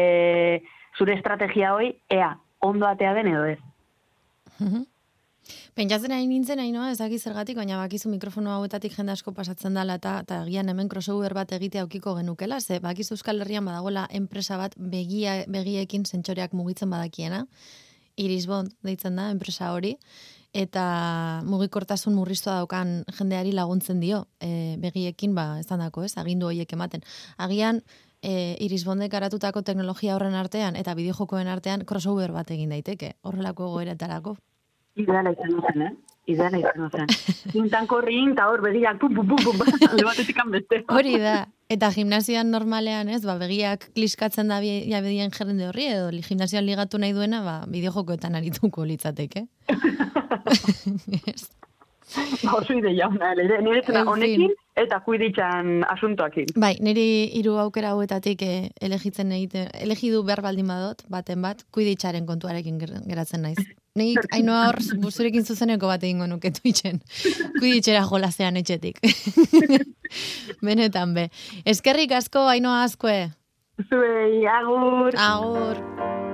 [0.97, 3.59] zure estrategia hoi, ea, ondo atea den edo ez.
[5.79, 9.95] Pentsatzen ari nintzen, hainoa, ez dakit zergatik, baina bakizu mikrofono hauetatik jende asko pasatzen dela
[10.01, 14.59] eta, eta agian hemen crossover bat egitea aukiko genukela, ze bakizu Euskal Herrian badagoela enpresa
[14.59, 17.45] bat begia, begiekin sentsoreak mugitzen badakiena,
[18.19, 19.95] Irisbond deitzen da enpresa hori,
[20.53, 20.85] eta
[21.47, 27.07] mugikortasun murriztua daukan jendeari laguntzen dio, e, begiekin, ba, ez dako, ez, agindu horiek ematen.
[27.39, 27.83] Agian,
[28.23, 34.37] e, Irisbondek garatutako teknologia horren artean eta bideojokoen artean crossover bat egin daiteke, horrelako goeretarako.
[34.99, 35.93] Ideala izan zen, eh?
[36.29, 37.13] Ideala izan zen.
[37.55, 40.83] Zintan korrin, eta hor begiak, pum, pum, pum, pum, beste.
[40.89, 41.37] Hori da.
[41.69, 47.13] Eta gimnasioan normalean, ez, ba, begiak kliskatzen da jabedien jende horri, edo gimnasioan ligatu nahi
[47.13, 49.47] duena, ba, bideojokoetan arituko litzateke.
[51.29, 51.51] Ez.
[52.43, 54.01] Ba, oso ide jauna, leire, nire fin.
[54.01, 56.47] honekin eta kuiditxan asuntoakin.
[56.61, 57.05] bai, niri
[57.39, 63.03] hiru aukera hauetatik eh, elegitzen egite, elegidu behar baldin badot, baten bat, kuiditxaren kontuarekin ger-
[63.09, 63.59] geratzen naiz.
[63.99, 64.79] Nik, hainoa hor,
[65.11, 67.01] zurekin zuzeneko bat egingo nuke tuitzen.
[67.59, 69.01] Kuiditxera jolasean etxetik.
[70.65, 71.29] Benetan be.
[71.67, 73.31] Eskerrik asko, hainoa askoe.
[73.89, 75.15] Zuei, agur.
[75.19, 76.28] Agur.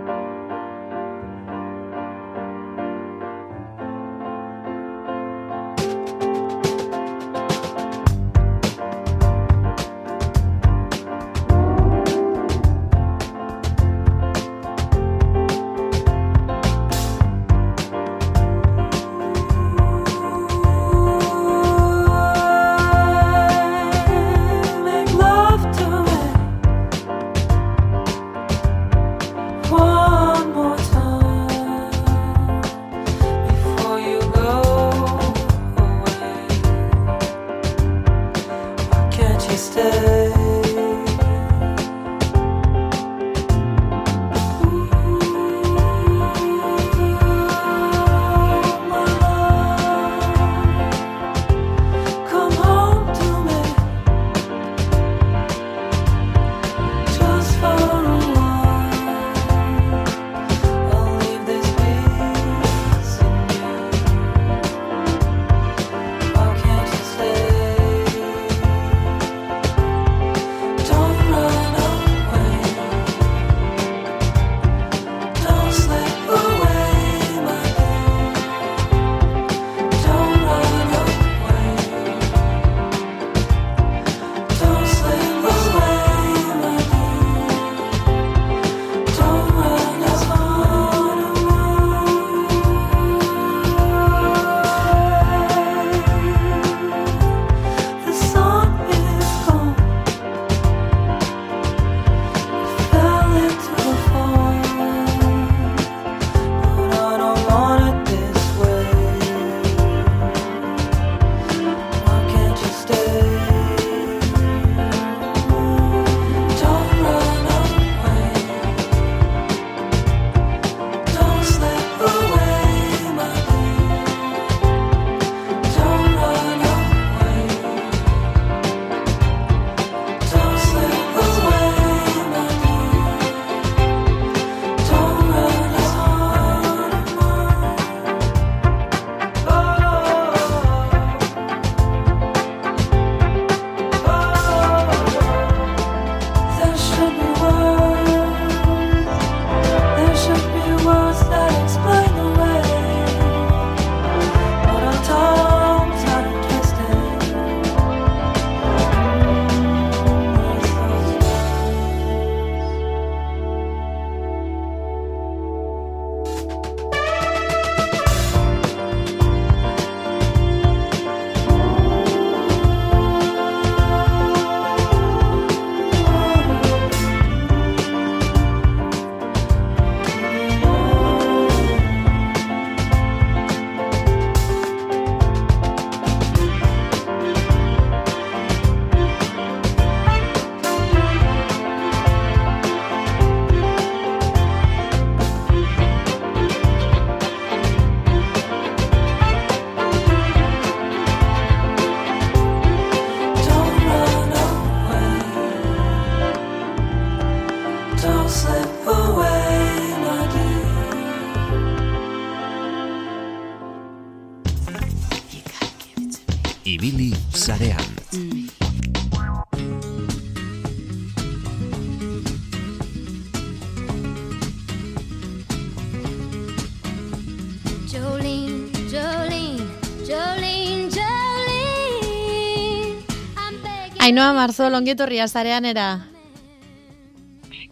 [234.04, 236.04] Ainoa Marzo, longietorria zarean era.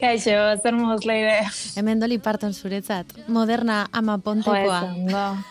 [0.01, 1.43] Kaixo, zer moduz leire.
[1.77, 3.11] Hemen doli parton zuretzat.
[3.29, 4.81] Moderna ama pontekoa.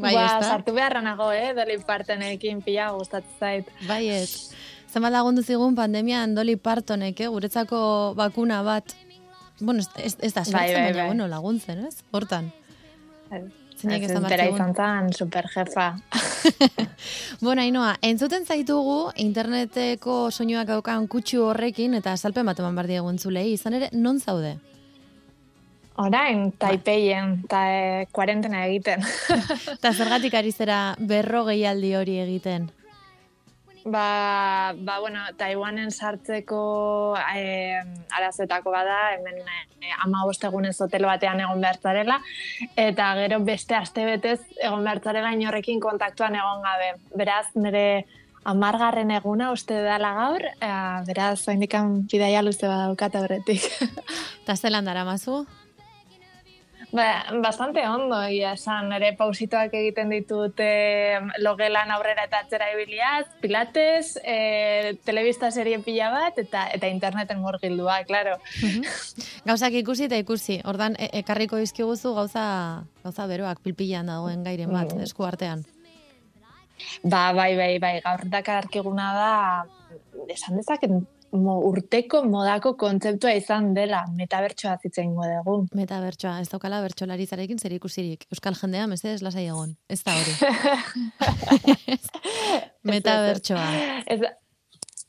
[0.00, 3.72] Bai, ba, sartu beharra nago, eh, doli partenekin pila gustatzen zait.
[3.88, 4.28] Baiet.
[4.92, 7.28] Zenbat lagundu zigun pandemian Dolly Partonek, eh?
[7.32, 8.92] guretzako bakuna bat.
[9.60, 11.06] Bueno, ez, ez, ez da Bai, sortzen, bai, baina, bai.
[11.14, 12.02] bueno, laguntzen, ez?
[12.10, 12.52] Hortan.
[13.80, 14.54] Zeinek Ez batzigun.
[14.54, 15.94] izan zan, superjefa.
[17.44, 23.08] Bueno, Ainoa, entzuten zaitugu interneteko soinuak daukan kutsu horrekin eta salpen bat eman behar diegu
[23.12, 23.52] entzulei.
[23.54, 24.58] Izan ere, non zaude?
[26.00, 29.04] Orain, taipeien, eta e, kuarentena egiten.
[29.76, 32.70] Eta zergatik ari zera berrogeialdi hori egiten?
[33.84, 37.80] Ba, ba, bueno, Taiwanen sartzeko e,
[38.16, 42.20] arazoetako bada, hemen e, ama egunez hotel batean egon behar zarela,
[42.76, 46.92] eta gero beste aste betez egon behar zarela inorrekin kontaktuan egon gabe.
[47.14, 48.06] Beraz, nire
[48.44, 50.72] amargarren eguna uste dela gaur, e,
[51.06, 53.66] beraz, haindikan bidaia luze badaukat aurretik.
[54.42, 55.44] Eta zelan dara mazu?
[56.92, 63.28] Ba, bastante ondo, ia esan, ere pausitoak egiten ditut e, logelan aurrera eta atzera ibiliaz,
[63.40, 68.38] pilates, e, telebista serie pila bat, eta eta interneten murgildua, claro.
[69.46, 70.58] Gauzak ikusi eta ikusi.
[70.66, 72.46] Ordan e ekarriko dizkiguzu gauza
[73.04, 75.06] gauza beroak pilpilan dagoen gairen bat Mm.
[75.06, 75.62] esku artean.
[77.04, 79.32] Ba, bai, bai, bai, gaur dakarkiguna da,
[80.32, 80.90] esan dezaket,
[81.32, 85.56] mo, urteko modako kontzeptua izan dela, metabertsoa zitzen dugu.
[85.76, 88.26] Metabertsoa, ez daukala bertsolarizarekin zer ikusirik.
[88.34, 89.76] Euskal jendea, mesedez lasai egon.
[89.88, 90.34] Ez da hori.
[92.90, 93.66] Metabertsoa.
[94.06, 94.20] Ez,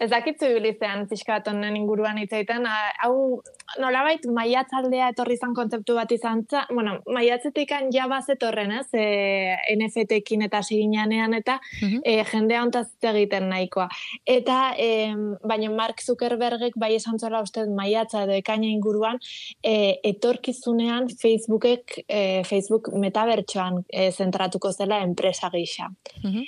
[0.02, 2.66] ez dakitzu ibilizean pixka bat honen inguruan hitz egiten,
[3.04, 3.42] hau
[3.80, 10.42] nolabait maiatzaldea etorri izan kontzeptu bat izan za, bueno, maiatzetik ja bazetorren, ez, e, NFT-ekin
[10.48, 12.00] eta siginanean eta Mhm.
[12.04, 13.88] e, jendea ontaz hitz egiten nahikoa.
[14.26, 15.14] Eta, e,
[15.48, 19.20] baina Mark Zuckerbergek bai esan zuela uste dut maiatza edo ekaina inguruan,
[19.64, 25.90] e, etorkizunean Facebookek, e, Facebook metabertsoan e, zentratuko zela enpresa gisa.
[26.24, 26.44] Mhm.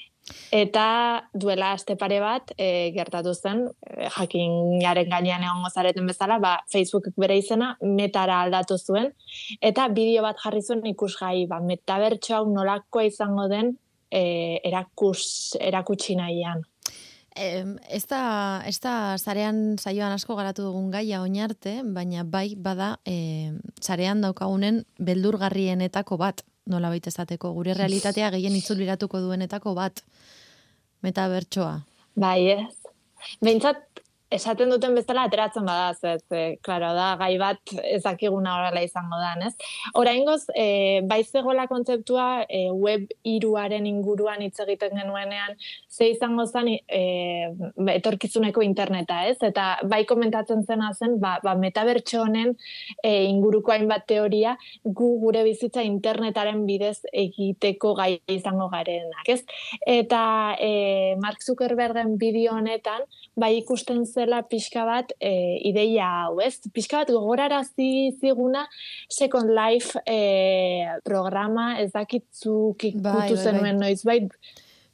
[0.55, 0.85] Eta
[1.35, 7.17] duela aste pare bat e, gertatu zen, e, jakinaren gainean egongo zareten bezala, ba, Facebookek
[7.19, 9.11] bere izena metara aldatu zuen,
[9.61, 13.73] eta bideo bat jarri zuen ikusgai, ba, metabertso hau nolakoa izango den
[14.09, 16.63] e, erakus, erakutsi nahian.
[17.35, 22.99] Em, ez da, ez da zarean saioan asko garatu dugun gaia oinarte, baina bai bada
[23.09, 30.03] e, zarean daukagunen beldurgarrienetako bat, nola baita esateko, gure realitatea gehien itzulbiratuko duenetako bat,
[31.03, 31.75] metabertsoa.
[32.19, 32.73] Bai, ez.
[33.43, 33.92] Behintzat,
[34.33, 39.33] esaten duten bezala ateratzen badaz, ez, e, klaro, da, gai bat ezakiguna horrela izango da,
[39.47, 39.53] ez?
[39.99, 45.57] Oraingoz, e, bai zegoela kontzeptua e, web iruaren inguruan hitz egiten genuenean,
[45.89, 47.03] ze izango zen e,
[47.95, 49.37] etorkizuneko interneta, ez?
[49.45, 52.55] Eta bai komentatzen zena zen, ba, ba metabertso honen
[53.03, 59.41] e, inguruko hainbat teoria gu gure bizitza internetaren bidez egiteko gai izango garenak, ez?
[59.85, 60.23] Eta
[60.59, 63.05] e, Mark Zuckerbergen bideo honetan,
[63.39, 66.55] bai ikusten zela pixka bat e, ideia hau, ez?
[66.73, 68.65] Pixka bat gogorarazi ziguna
[69.11, 73.43] Second Life e, programa ez dakitzuk ikutu Bai, bai, bai.
[73.43, 74.29] zenuen bai,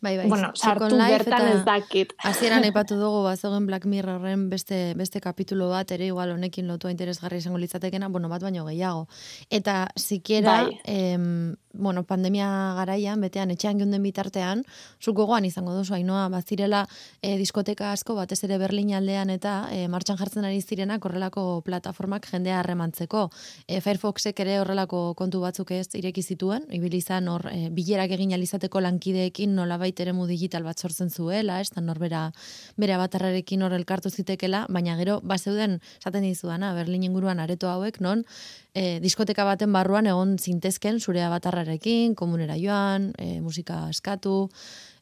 [0.01, 2.13] Bai, bai, bueno, sartu Life bertan eta- ez dakit.
[2.23, 7.41] Hasieran aipatu dugu bazogen Black Mirrorren beste beste kapitulo bat ere igual honekin lotua interesgarri
[7.43, 9.09] izango litzatekena, bueno, bat baino gehiago.
[9.49, 10.79] Eta sikiera Bai.
[10.85, 14.63] em, bueno, pandemia garaian betean etxean geunden bitartean,
[15.01, 16.85] zuk gogoan izango duzu Ainoa, bazirela
[17.21, 22.25] e, diskoteka asko batez ere Berlin aldean eta e, martxan jartzen ari zirenak horrelako plataformak
[22.31, 23.27] jendea harremantzeko.
[23.67, 28.33] E, Firefoxek ere horrelako kontu batzuk ez ireki zituen, ibili izan hor e, bilerak egin
[28.33, 32.29] alizateko lankideekin nolabait eremu digital bat sortzen zuela, ez da norbera
[32.77, 38.25] bere abatarrarekin hor elkartu zitekela, baina gero bazeuden esaten dizudana Berlin inguruan areto hauek non
[38.73, 44.49] e, diskoteka baten barruan egon zintezken zure abatarrarekin, komunera joan, e, musika eskatu,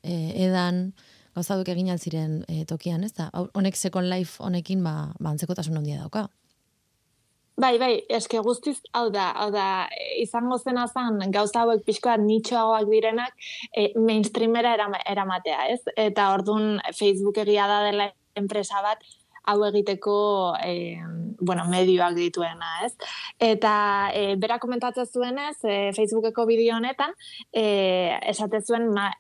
[0.03, 0.91] e, edan,
[1.36, 3.30] gauza hauek egin ziren e, tokian, ez da?
[3.53, 6.27] Honek Second Life honekin ba, ba antzekotasun handia dauka.
[7.58, 9.88] Bai, bai, eske guztiz, hau da, hau da,
[10.21, 13.34] izango zena zen gauza hauek pixkoa nitxoagoak direnak
[13.73, 15.82] e, mainstreamera erama, eramatea, ez?
[15.97, 19.01] Eta orduan Facebook egia da dela enpresa bat
[19.47, 20.17] hau egiteko
[20.63, 20.99] e,
[21.39, 22.93] bueno, medioak dituena, ez?
[23.39, 23.73] Eta
[24.13, 27.13] e, bera komentatzen zuenez, e, Facebookeko bideo honetan,
[27.53, 29.12] e, esate zuen ma,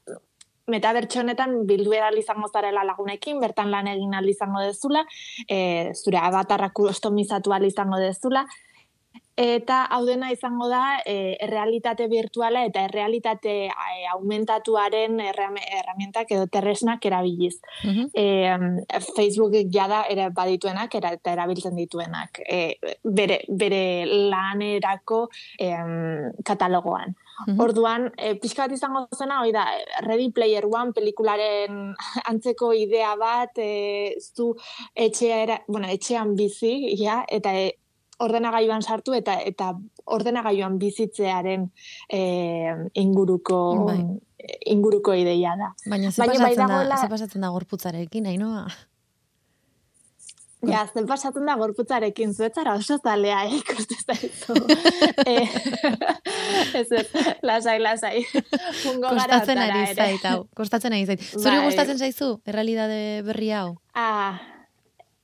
[0.67, 5.05] metabertso honetan bildu edal izango zarela lagunekin, bertan lan egin ahal izango dezula,
[5.47, 8.43] e, zure abatarra kustomizatu ahal izango dezula,
[9.37, 16.47] Eta hau dena izango da e, errealitate virtuala eta errealitate e, aumentatuaren erram- erramientak edo
[16.49, 17.59] terresnak erabiliz.
[17.83, 18.09] Mhm.
[18.17, 25.27] E, Facebook jada ere badituenak era, eta erabiltzen dituenak e, bere, bere lanerako
[25.59, 27.13] em, katalogoan.
[27.45, 27.61] Mhm.
[27.61, 29.67] Orduan, e, pixka bat izango zena, hoi da,
[30.01, 31.93] Ready Player One pelikularen
[32.31, 34.55] antzeko idea bat, e, zu
[34.95, 37.75] etxea bueno, etxean bizi, ja, eta e,
[38.19, 39.73] ordenagailuan sartu eta eta
[40.05, 41.69] ordenagailuan bizitzearen
[42.09, 42.21] e,
[42.95, 43.99] inguruko Bai.
[44.65, 45.73] inguruko ideia da.
[45.89, 48.67] Baina ze Baina bai pasatzen da, dagoela- ze pasatzen da gorputzarekin, Ainhoa?
[50.65, 54.55] Ja, zen pasatzen da gorputzarekin, zuetzara oso zalea, eh, ikusten zaizu.
[55.29, 55.45] eh,
[56.79, 57.05] ez ez,
[57.45, 58.23] lasai, lasai.
[58.81, 60.47] Fungo Kostatzen ari zait, hau.
[60.57, 61.21] Kostatzen ari zait.
[61.21, 61.65] Zuri Bai.
[61.69, 63.75] gustatzen zaizu, errealidade berri hau?
[63.93, 64.41] Ah,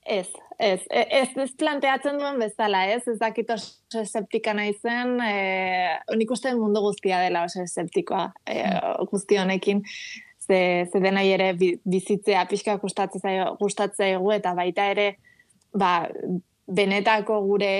[0.06, 0.28] ez,
[0.58, 5.34] ez, e- ez, ez planteatzen duen bezala, ez, ez dakit oso eseptika naizen, e,
[6.16, 8.62] nik uste mundu guztia dela oso eseptikoa e,
[9.10, 9.82] guzti honekin,
[10.46, 15.08] ze, ze denai ere bi- bizitzea pixka gustatzen zaigu, gustatzen zaigu eta baita ere,
[15.72, 16.08] ba,
[16.66, 17.72] benetako gure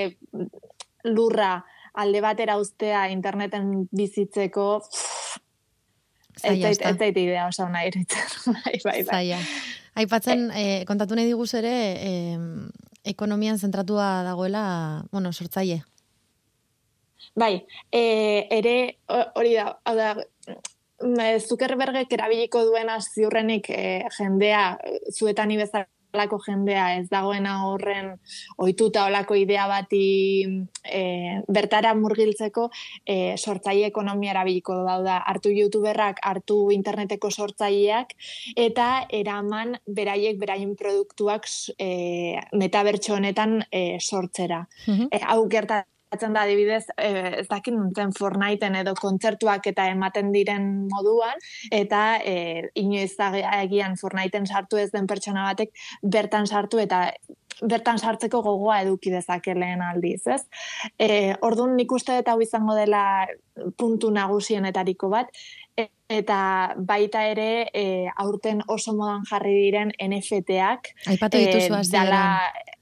[1.05, 1.59] lurra
[1.95, 4.81] alde batera uztea interneten bizitzeko,
[6.43, 6.89] ezta?
[6.89, 8.53] ez zait idea oso nahi iruditzen.
[8.57, 9.25] bai, bai, bai.
[9.95, 11.73] Aipatzen, eh, kontatu nahi diguz ere,
[12.03, 12.37] eh,
[13.05, 15.83] ekonomian zentratua dagoela, bueno, sortzaile.
[17.35, 20.09] Bai, e, ere ho- hori da, hau da,
[21.01, 24.77] mm, e, Zuckerbergek erabiliko duena ziurrenik e, jendea,
[25.11, 25.51] zuetan
[26.15, 28.15] bezalako jendea ez dagoena horren
[28.57, 30.45] ohituta olako idea bati
[30.83, 32.69] e, bertara murgiltzeko
[33.05, 38.15] e, sortzaile ekonomia erabiliko du, hau da, hartu youtuberrak, hartu interneteko sortzaileak,
[38.55, 41.47] eta eraman beraiek beraien produktuak
[41.77, 45.07] e, metabertso honetan e, sortzera Mhm.
[45.11, 50.87] e, hau gertatzen da adibidez, e, ez dakit nuntzen Fortniteen edo kontzertuak eta ematen diren
[50.91, 51.37] moduan,
[51.71, 55.71] eta e, inoiz agi- agian Fortniteen sartu ez den pertsona batek
[56.03, 57.11] bertan sartu eta
[57.61, 60.41] bertan sartzeko gogoa eduki dezake lehen aldiz, ez?
[60.99, 63.25] E, orduan nik uste dut hau izango dela
[63.79, 65.29] puntu nagusienetariko bat,
[65.77, 67.85] e, eta baita ere e,
[68.17, 72.11] aurten oso modan jarri diren NFT-ak, Aipatu dituzu hasieran.
[72.11, 72.74] dala-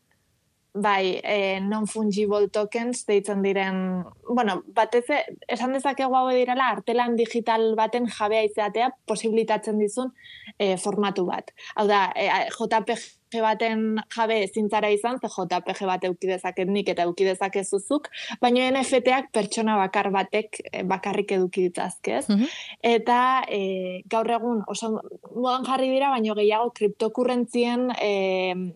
[0.74, 7.76] bai, eh, non-fungible tokens deitzen diren, bueno, batez e- esan dezakegu hau direla artelan digital
[7.78, 10.12] baten jabea izatea posibilitatzen dizun
[10.58, 11.54] eh, formatu bat.
[11.76, 17.04] Hau da, eh, JPG baten jabe ezintzara izan, ze JPG bat euki dezaket nik eta
[17.04, 18.10] euki dezakezuzuk,
[18.42, 22.28] baina NFT-ak pertsona bakar batek bakarrik eduki ditzazke, ez?
[22.30, 22.46] Mhm.
[22.82, 25.02] Eta e, gaur egun oso
[25.36, 28.74] modan jarri dira, baino gehiago kriptokurrentzien e,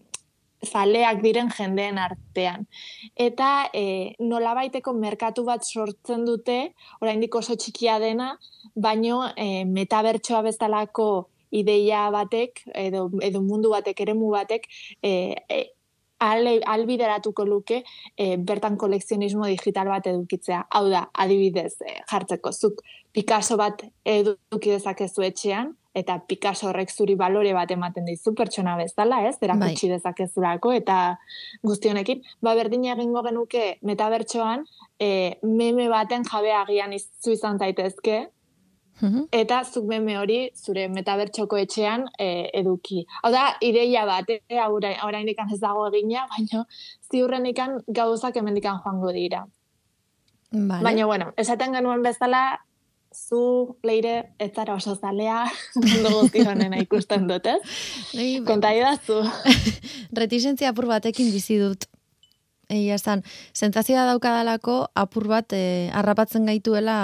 [0.67, 2.67] zaleak diren jendeen artean.
[3.15, 6.59] Eta e, nolabaiteko merkatu bat sortzen dute,
[7.01, 8.33] oraindik oso txikia dena,
[8.75, 11.09] baino e, metabertsoa bezalako
[11.55, 14.67] ideia batek, edo, edo mundu batek, eremu batek,
[15.01, 15.11] e,
[15.49, 15.63] e,
[16.19, 17.83] ale, albideratuko luke
[18.17, 20.63] e, bertan kolekzionismo digital bat edukitzea.
[20.73, 22.81] Hau da, adibidez, e, jartzeko zuk
[23.13, 29.23] Picasso bat eduki dezakezu etxean, eta Picasso horrek zuri balore bat ematen dizu pertsona bezala,
[29.27, 29.35] ez?
[29.41, 30.97] Erakutsi dezakezulako eta
[31.65, 34.65] guzti honekin, ba berdin egingo genuke metabertsoan,
[34.99, 38.27] e, meme baten jabe agian izu izan zaitezke,
[39.01, 39.27] Mhm.
[39.31, 43.03] eta zuk meme hori zure metabertsoko etxean e, eduki.
[43.23, 44.57] Hau da, ideia bat, eh?
[44.63, 46.63] Aura- oraindik ez dago egina, baina
[47.11, 49.45] ziurrenikan gauzak hemendikan joango dira.
[50.51, 50.83] Vale.
[50.83, 52.59] Baina, bueno, esaten genuen bezala,
[53.17, 55.45] zu, leire, ez zara oso zalea,
[55.75, 57.59] mundu guzti honena ikusten dut, ez?
[58.13, 59.23] Ei, Konta idazu.
[60.21, 61.87] reticentzia apur batekin bizi dut.
[62.67, 63.23] Egia esan,
[63.55, 66.97] sentsazioa daukadalako apur bat eh, harrapatzen gaituela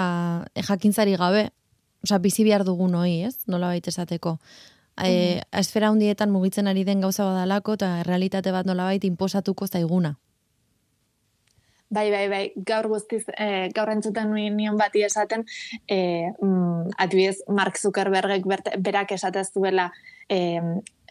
[0.52, 1.48] eh, jakintzari gabe.
[2.04, 3.38] Osea, bizi behar dugun hoi, ez?
[3.48, 4.36] Nola baita esateko.
[5.02, 10.12] E, esfera hundietan mugitzen ari den gauza badalako eta realitate bat nolabait inposatuko zaiguna.
[11.94, 15.44] Bai, bai, bai, gaur guztiz, eh, gaur entzuten nion bati esaten,
[15.86, 19.90] eh, mm, adibidez, Mark Zuckerbergek bert- berak esatez duela
[20.28, 20.60] eh,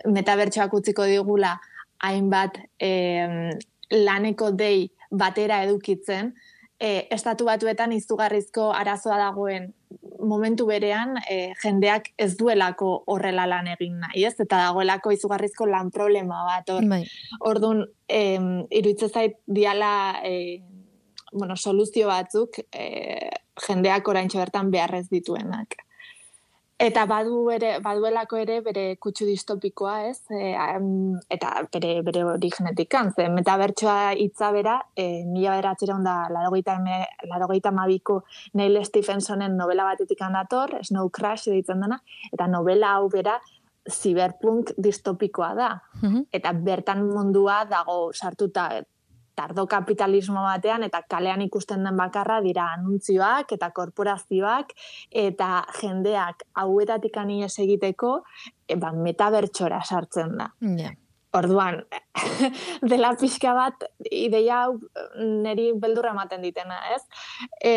[0.06, 1.60] metabertsoak utziko digula
[2.04, 3.52] hainbat eh,
[3.92, 6.34] laneko dei batera edukitzen,
[6.80, 9.70] eh, estatu batuetan izugarrizko arazoa dagoen
[10.20, 14.34] momentu berean eh, jendeak ez duelako horrela lan egin nahi, ez?
[14.40, 16.84] Eta dagoelako izugarrizko lan problema bat hor.
[16.90, 17.04] Bai,
[17.40, 19.94] Orduan, em, iruditzen zait diala
[20.26, 20.64] e,
[21.34, 23.30] bueno, soluzio batzuk e,
[23.68, 25.84] jendeak oraintxe bertan beharrez dituenak.
[26.84, 30.18] Eta badu ere, baduelako ere bere kutsu distopikoa, ez?
[30.34, 30.88] E, am,
[31.32, 38.24] eta bere, bere originetik kan, ze metabertsoa hitza bera, e, mila beratzera da, larogeita, mabiko
[38.60, 42.02] Neil Stephensonen novela batetik handator, Snow Crash deitzen dena,
[42.34, 43.38] eta novela hau bera,
[43.90, 45.70] cyberpunk distopikoa da.
[46.02, 46.28] Mhm.
[46.32, 48.70] Eta bertan mundua dago sartuta
[49.36, 54.74] tardo kapitalismo batean eta kalean ikusten den bakarra dira anuntzioak eta korporazioak
[55.26, 58.20] eta jendeak hauetatik anies egiteko
[58.68, 60.52] e, ba, metabertxora sartzen da.
[60.80, 60.94] Ja.
[61.34, 61.80] Orduan,
[62.92, 64.76] dela pixka bat, ideia hau
[65.18, 67.02] niri beldurra ematen ditena, ez?
[67.58, 67.72] E,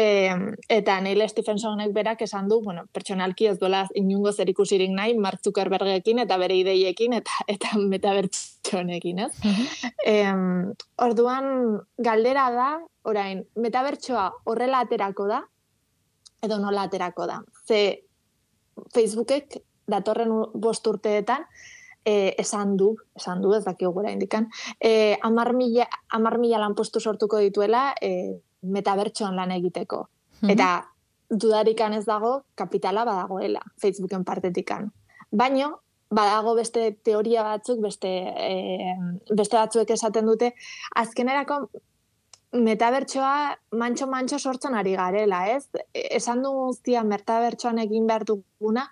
[0.77, 5.41] eta Neil Stephensonek berak esan du, bueno, pertsonalki ez duela inungo zer ikusirik nahi, Mark
[5.41, 9.55] Zuckerbergekin eta bere ideiekin eta eta metabertsonekin, ez?
[10.05, 10.75] Em,
[11.07, 11.49] orduan,
[11.97, 12.71] galdera da,
[13.09, 15.41] orain, metabertsoa horrela aterako da,
[16.45, 17.41] edo nola aterako da.
[17.65, 17.81] Ze
[18.93, 19.57] Facebookek
[19.89, 21.49] datorren bost urteetan,
[22.07, 24.47] e, esan du, esan du, ez dakigu gura indikan,
[24.79, 30.07] e, amar mila, amar mila lanpostu sortuko dituela e, metabertsoan lan egiteko.
[30.41, 30.53] Mhm.
[30.55, 30.69] Eta
[31.31, 34.93] dudarikan ez dago, kapitala badagoela, Facebooken partetikan.
[35.33, 35.81] Baino,
[36.11, 38.95] badago beste teoria batzuk, beste, e,
[39.35, 40.53] beste batzuek esaten dute,
[40.95, 41.67] azkenerako
[42.57, 45.67] metabertsoa mantxo-mantxo sortzen ari garela, ez?
[45.93, 48.87] Esan du guztia metabertsoan egin behar duguna,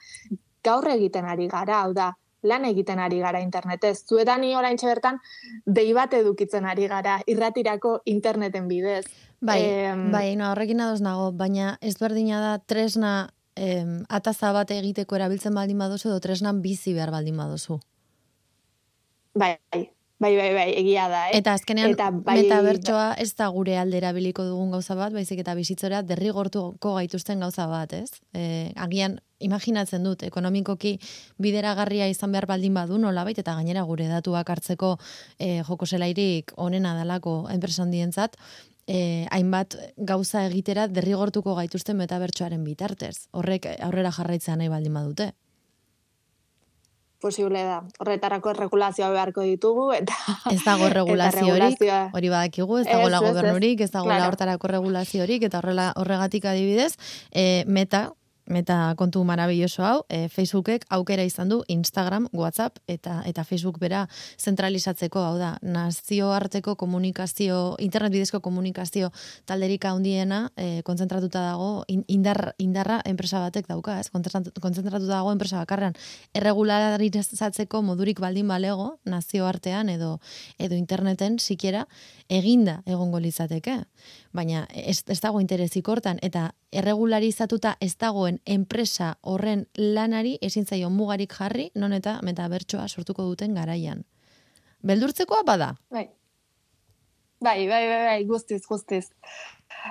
[0.65, 2.11] gaur egiten ari gara, hau da,
[2.45, 4.05] lan egiten ari gara internetez.
[4.07, 5.19] Zuetan ni orain bertan
[5.67, 9.05] dei bat edukitzen ari gara, irratirako interneten bidez.
[9.41, 14.71] Bai, Em, bai, no, horrekin ados nago, baina ez berdina da tresna em, ataza bat
[14.71, 17.81] egiteko erabiltzen baldin baduzu edo tresnan bizi behar baldin baduzu.
[19.35, 21.39] Bai, bai, bai, bai, egia da, eh?
[21.41, 25.55] Eta azkenean Eta bai- metabertsoa ez da gure aldera biliko dugun gauza bat, baizik eta
[25.59, 28.11] bizitzora derrigortuko gaituzten gauza bat, ez?
[28.33, 30.97] E, agian, imaginatzen dut, ekonomikoki
[31.39, 34.97] bideragarria izan behar baldin badu nolabait, eta gainera gure datuak hartzeko
[35.39, 38.37] e, joko zelairik onena dalako enpresa handientzat,
[38.87, 43.29] e, hainbat gauza egitera derrigortuko gaituzten metabertsoaren bitartez.
[43.33, 45.31] Horrek aurrera jarraitzea nahi baldin badute.
[47.25, 47.79] posible da.
[48.05, 50.13] Horretarako erregulazioa beharko ditugu eta
[50.51, 53.29] Ez dago regulaziorik, regulazioa- hori badakigu, ez dagoela ez, ez.
[53.31, 54.33] gobernurik, ez dagoela Claro.
[54.35, 56.91] hortarako regulaziorik, eta horrela horregatik adibidez,
[57.33, 58.11] e, meta,
[58.47, 64.09] meta kontu marabilloso hau, e, Facebookek aukera izan du Instagram, WhatsApp eta eta Facebook bera
[64.39, 69.11] zentralizatzeko, hau da, nazioarteko komunikazio, internet bidezko komunikazio
[69.45, 74.11] talderik handiena e, kontzentratuta dago, in- indar, indarra enpresa batek dauka, ez?
[74.13, 75.95] Kontzentratu- Kontzentratuta dago enpresa bakarrean.
[76.35, 80.19] Erregularizatzeko modurik baldin balego, nazioartean edo
[80.59, 81.87] edo interneten sikiera
[82.29, 83.85] eginda egongo litzateke.
[84.33, 90.91] Baina ez, ez dago interesik hortan eta erregularizatuta ez dagoen enpresa horren lanari ezin zaio
[90.91, 94.05] mugarik jarri, non eta metabertsoa sortuko duten garaian.
[94.85, 95.75] Beldurtzekoa bada.
[95.91, 96.09] Bai.
[97.45, 99.11] Bai, bai, bai, bai, guztiz, guztiz.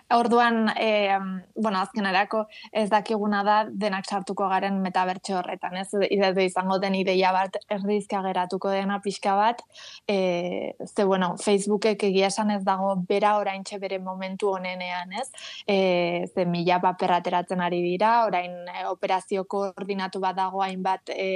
[0.10, 1.18] Orduan, e,
[1.56, 5.88] bueno, azkenerako ez dakiguna da denak sartuko garen metabertso horretan, ez?
[6.10, 9.62] Idezu izango den ideia bat erdizka geratuko dena pixka bat,
[10.08, 15.30] e, ze, bueno, Facebookek egia esan ez dago bera oraintxe bere momentu honenean, ez?
[15.68, 21.30] E, ze mila paper ateratzen ari dira, orain e, operazio koordinatu bat dago hainbat e,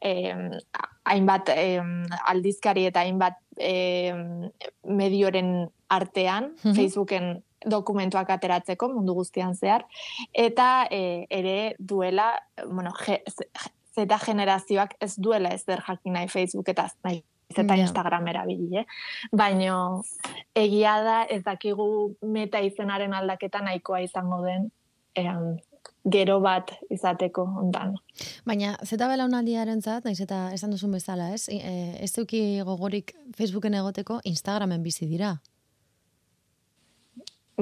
[0.00, 0.50] em,
[1.04, 4.50] hainbat em, aldizkari eta hainbat em,
[4.82, 6.74] medioren artean, Mhm.
[6.74, 9.84] Facebooken dokumentuak ateratzeko mundu guztian zehar,
[10.32, 12.32] eta e, ere duela,
[12.66, 13.22] bueno, je,
[13.94, 17.22] zeta generazioak ez duela ez der jakin nahi Facebook eta nahi
[17.56, 17.76] eta.
[17.76, 18.86] Instagram erabili, eh?
[19.32, 20.02] Baino
[20.56, 24.70] egia da ez dakigu meta izenaren aldaketa nahikoa izango den
[25.14, 25.58] em,
[26.04, 27.94] gero bat izateko ondan.
[28.48, 31.46] Baina, zeta belaunaldiaren zat, naiz eta esan duzun bezala, ez?
[31.48, 31.60] E,
[32.02, 35.36] ez duki gogorik Facebooken egoteko Instagramen bizi dira.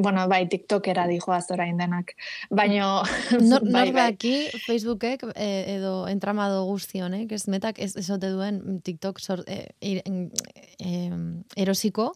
[0.01, 2.15] Bueno, bai, TikTokera dijoaz orain denak.
[2.51, 3.03] Baino,
[3.41, 4.07] Nor, bai, bai.
[4.13, 4.35] daki
[4.67, 10.03] Facebookek e, edo entramado guzti honek, ez metak ez esote duen TikTok sor, e, ir-
[10.07, 11.11] e,
[11.57, 12.13] erosiko,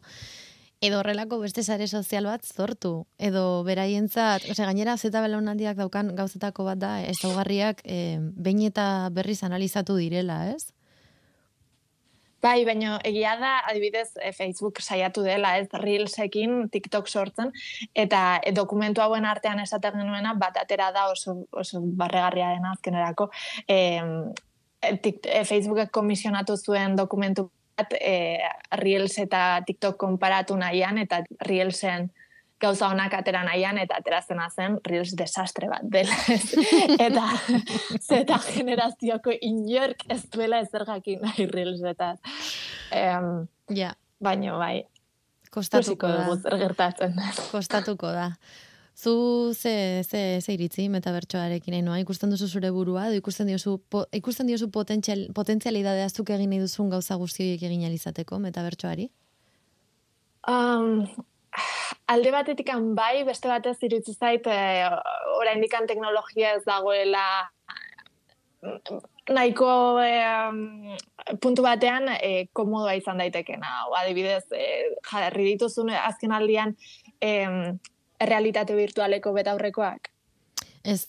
[0.85, 6.64] edo horrelako beste sare sozial bat sortu, edo beraientzat, ose, gainera zeta belaunaldiak daukan gauzetako
[6.68, 10.72] bat da, ez daugarriak e, behin eta berriz analizatu direla, ez?
[12.45, 17.53] Bai, baina egia da, adibidez, eh, Facebook saiatu dela, ez, Reelsekin TikTok sortzen,
[17.97, 23.30] eta eh, dokumentu hauen artean esaten genuena, bat atera da oso, oso barregarria dena azkenerako.
[23.68, 23.78] E,
[25.49, 27.47] Facebookek komisionatu zuen dokumentu
[27.78, 28.36] bat, e,
[28.82, 32.11] Reels eta TikTok konparatu nahian, eta Reelsen
[32.65, 36.17] gauza honak atera nahian, eta aterazena zen Reels desastre bat dela.
[37.09, 37.29] eta
[38.01, 42.19] zeta generazioko inork ez duela ezer jakin nahi Reelsetaz.
[42.93, 44.85] Em, Ja, baino bai,
[45.55, 46.37] kostatuko da.
[46.37, 47.43] zer gertatzen den.
[47.51, 48.31] Kostatuko da.
[48.95, 51.97] Zu ze, ze, ze iritzi metabertsoarekin noa?
[51.99, 56.61] Ikusten duzu zure burua, edo ikusten diozu, po, ikusten diozu potentzial, potentzialidadea zuk egin nahi
[56.62, 59.09] duzun gauza guzti horiek egin ahal izateko metabertsoari?
[60.47, 61.09] Um,
[62.07, 64.89] alde batetik bai, beste batez iritsi zait, eh,
[65.39, 67.25] oraindik teknologia ez dagoela
[68.63, 69.01] mm,
[69.33, 73.87] nahiko eh, puntu batean eh, komodoa izan daitekena.
[73.89, 76.77] O, adibidez, eh, jarri dituzun azken aldian
[77.21, 77.73] eh,
[78.21, 80.11] realitate virtualeko betaurrekoak.
[80.85, 81.07] Ez.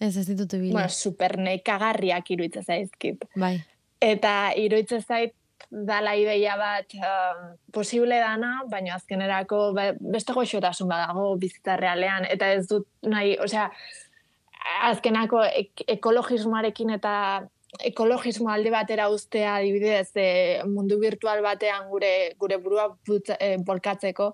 [0.00, 0.74] Ez, ez ditut ibili.
[0.74, 3.24] Bueno, super nekagarriak iruditzen zaizkit.
[3.40, 3.56] Bai.
[4.02, 5.32] Eta iruditzen zait
[5.70, 12.52] dala ideia bat um, posible dana, baina azkenerako be- beste goxotasun badago bizitza realean, eta
[12.52, 13.70] ez dut nahi, osea,
[14.90, 17.14] azkenako ek ekologismoarekin eta
[17.84, 24.30] ekologismo alde batera ustea adibidez e, mundu virtual batean gure gure burua putza- e, bolkatzeko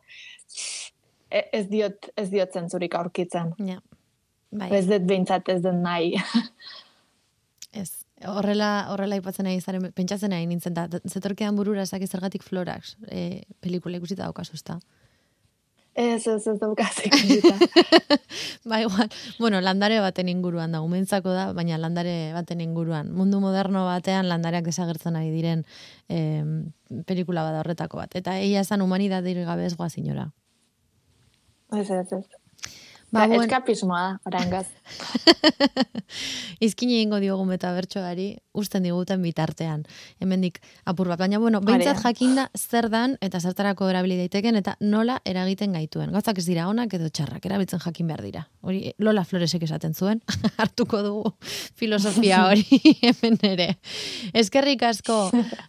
[1.31, 3.55] e- ez diot ez diot zentzurik aurkitzen.
[3.59, 3.81] Ja.
[4.53, 4.69] Bai.
[4.77, 6.15] Ez dut behintzat ez dut nahi.
[7.73, 8.02] Ez.
[8.29, 13.43] Horrela, horrela ipatzen nahi zaren, pentsatzen nahi nintzen da, zetorkean burura esaki zergatik florax, e,
[13.61, 14.79] pelikula ikusita daukazu, ezta?
[15.95, 17.15] ez, ez, ez daukazik.
[18.69, 19.09] Ba, igual,
[19.39, 23.13] bueno, landare baten inguruan da, umentzako da, baina landare baten inguruan.
[23.13, 25.67] Mundu moderno batean landareak desagertzen ari diren
[26.09, 26.45] eh,
[27.07, 28.17] pelikula bada horretako bat.
[28.17, 30.31] Eta eia esan humanidade gabe ez goaz inora.
[31.73, 32.42] ez, ez, ez.
[33.13, 33.43] Ba, Ba.
[33.45, 34.67] Eskapismoa da, orangaz.
[36.65, 39.83] Izkine egingo diogu metabertsoari usten diguten bitartean.
[40.23, 41.21] Hemendik apur bat.
[41.21, 46.09] Baina, bueno, behintzat jakinda zer dan eta zertarako erabili daiteken eta nola eragiten gaituen.
[46.17, 48.47] Gauzak ez dira onak edo txarrak, erabiltzen jakin behar dira.
[48.65, 50.25] Hori Lola Floresek esaten zuen,
[50.63, 51.37] hartuko dugu
[51.77, 52.65] filosofia hori
[53.05, 53.75] hemen ere.
[54.33, 55.27] Eskerrik asko,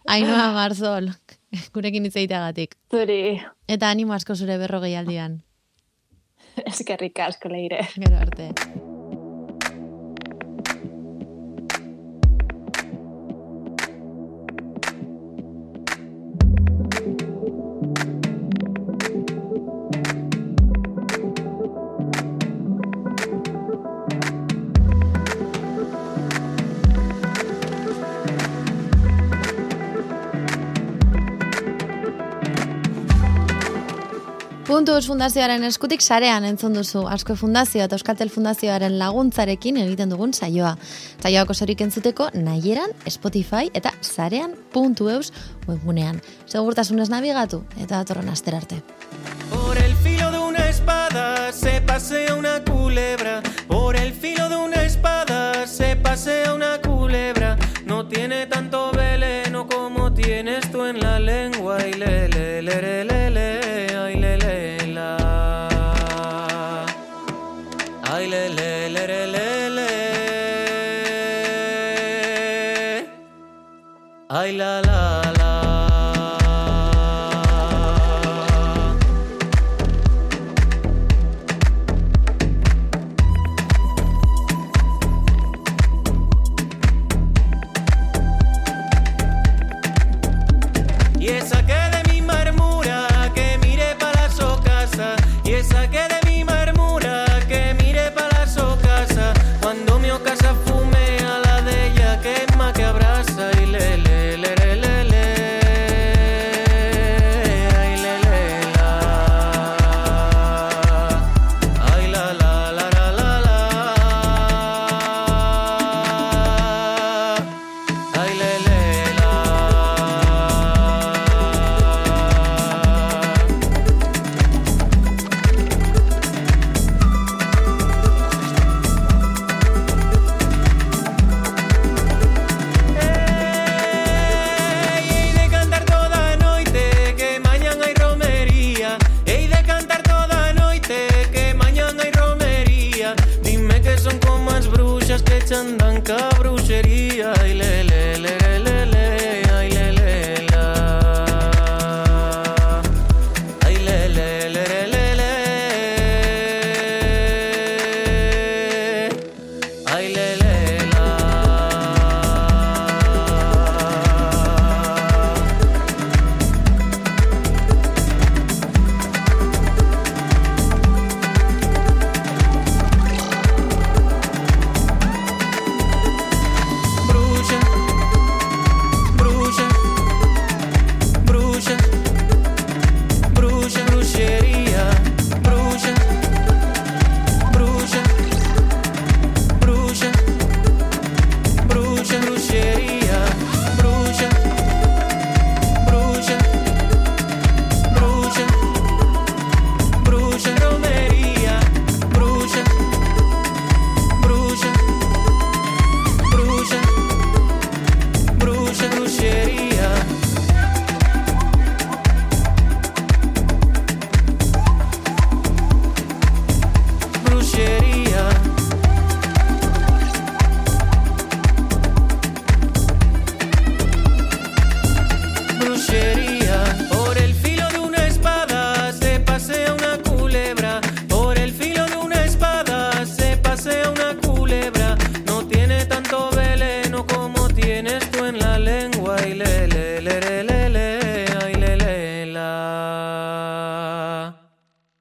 [0.08, 1.12] Ainoa Marzol,
[1.76, 2.78] gurekin hitz egiteagatik.
[2.90, 5.42] Zuri, Eta animo asko zure berrogei aldian.
[6.70, 7.86] eskerrik asko leire.
[7.94, 8.93] Gero arte.
[34.84, 40.74] Puntuz Fundazioaren eskutik sarean entzun duzu Asko Fundazio eta Euskaltel Fundazioaren laguntzarekin egiten dugun saioa.
[41.22, 45.32] Saioak osorik entzuteko nahieran, Spotify eta sarean puntu eus
[45.64, 46.20] webgunean.
[46.44, 48.82] Segurtasunez nabigatu eta datorren aster arte.
[49.48, 53.40] Por el filo de una espada se pasea una culebra.
[53.66, 57.56] Por el filo de una espada se pasea una culebra.
[57.86, 58.83] No tiene tanto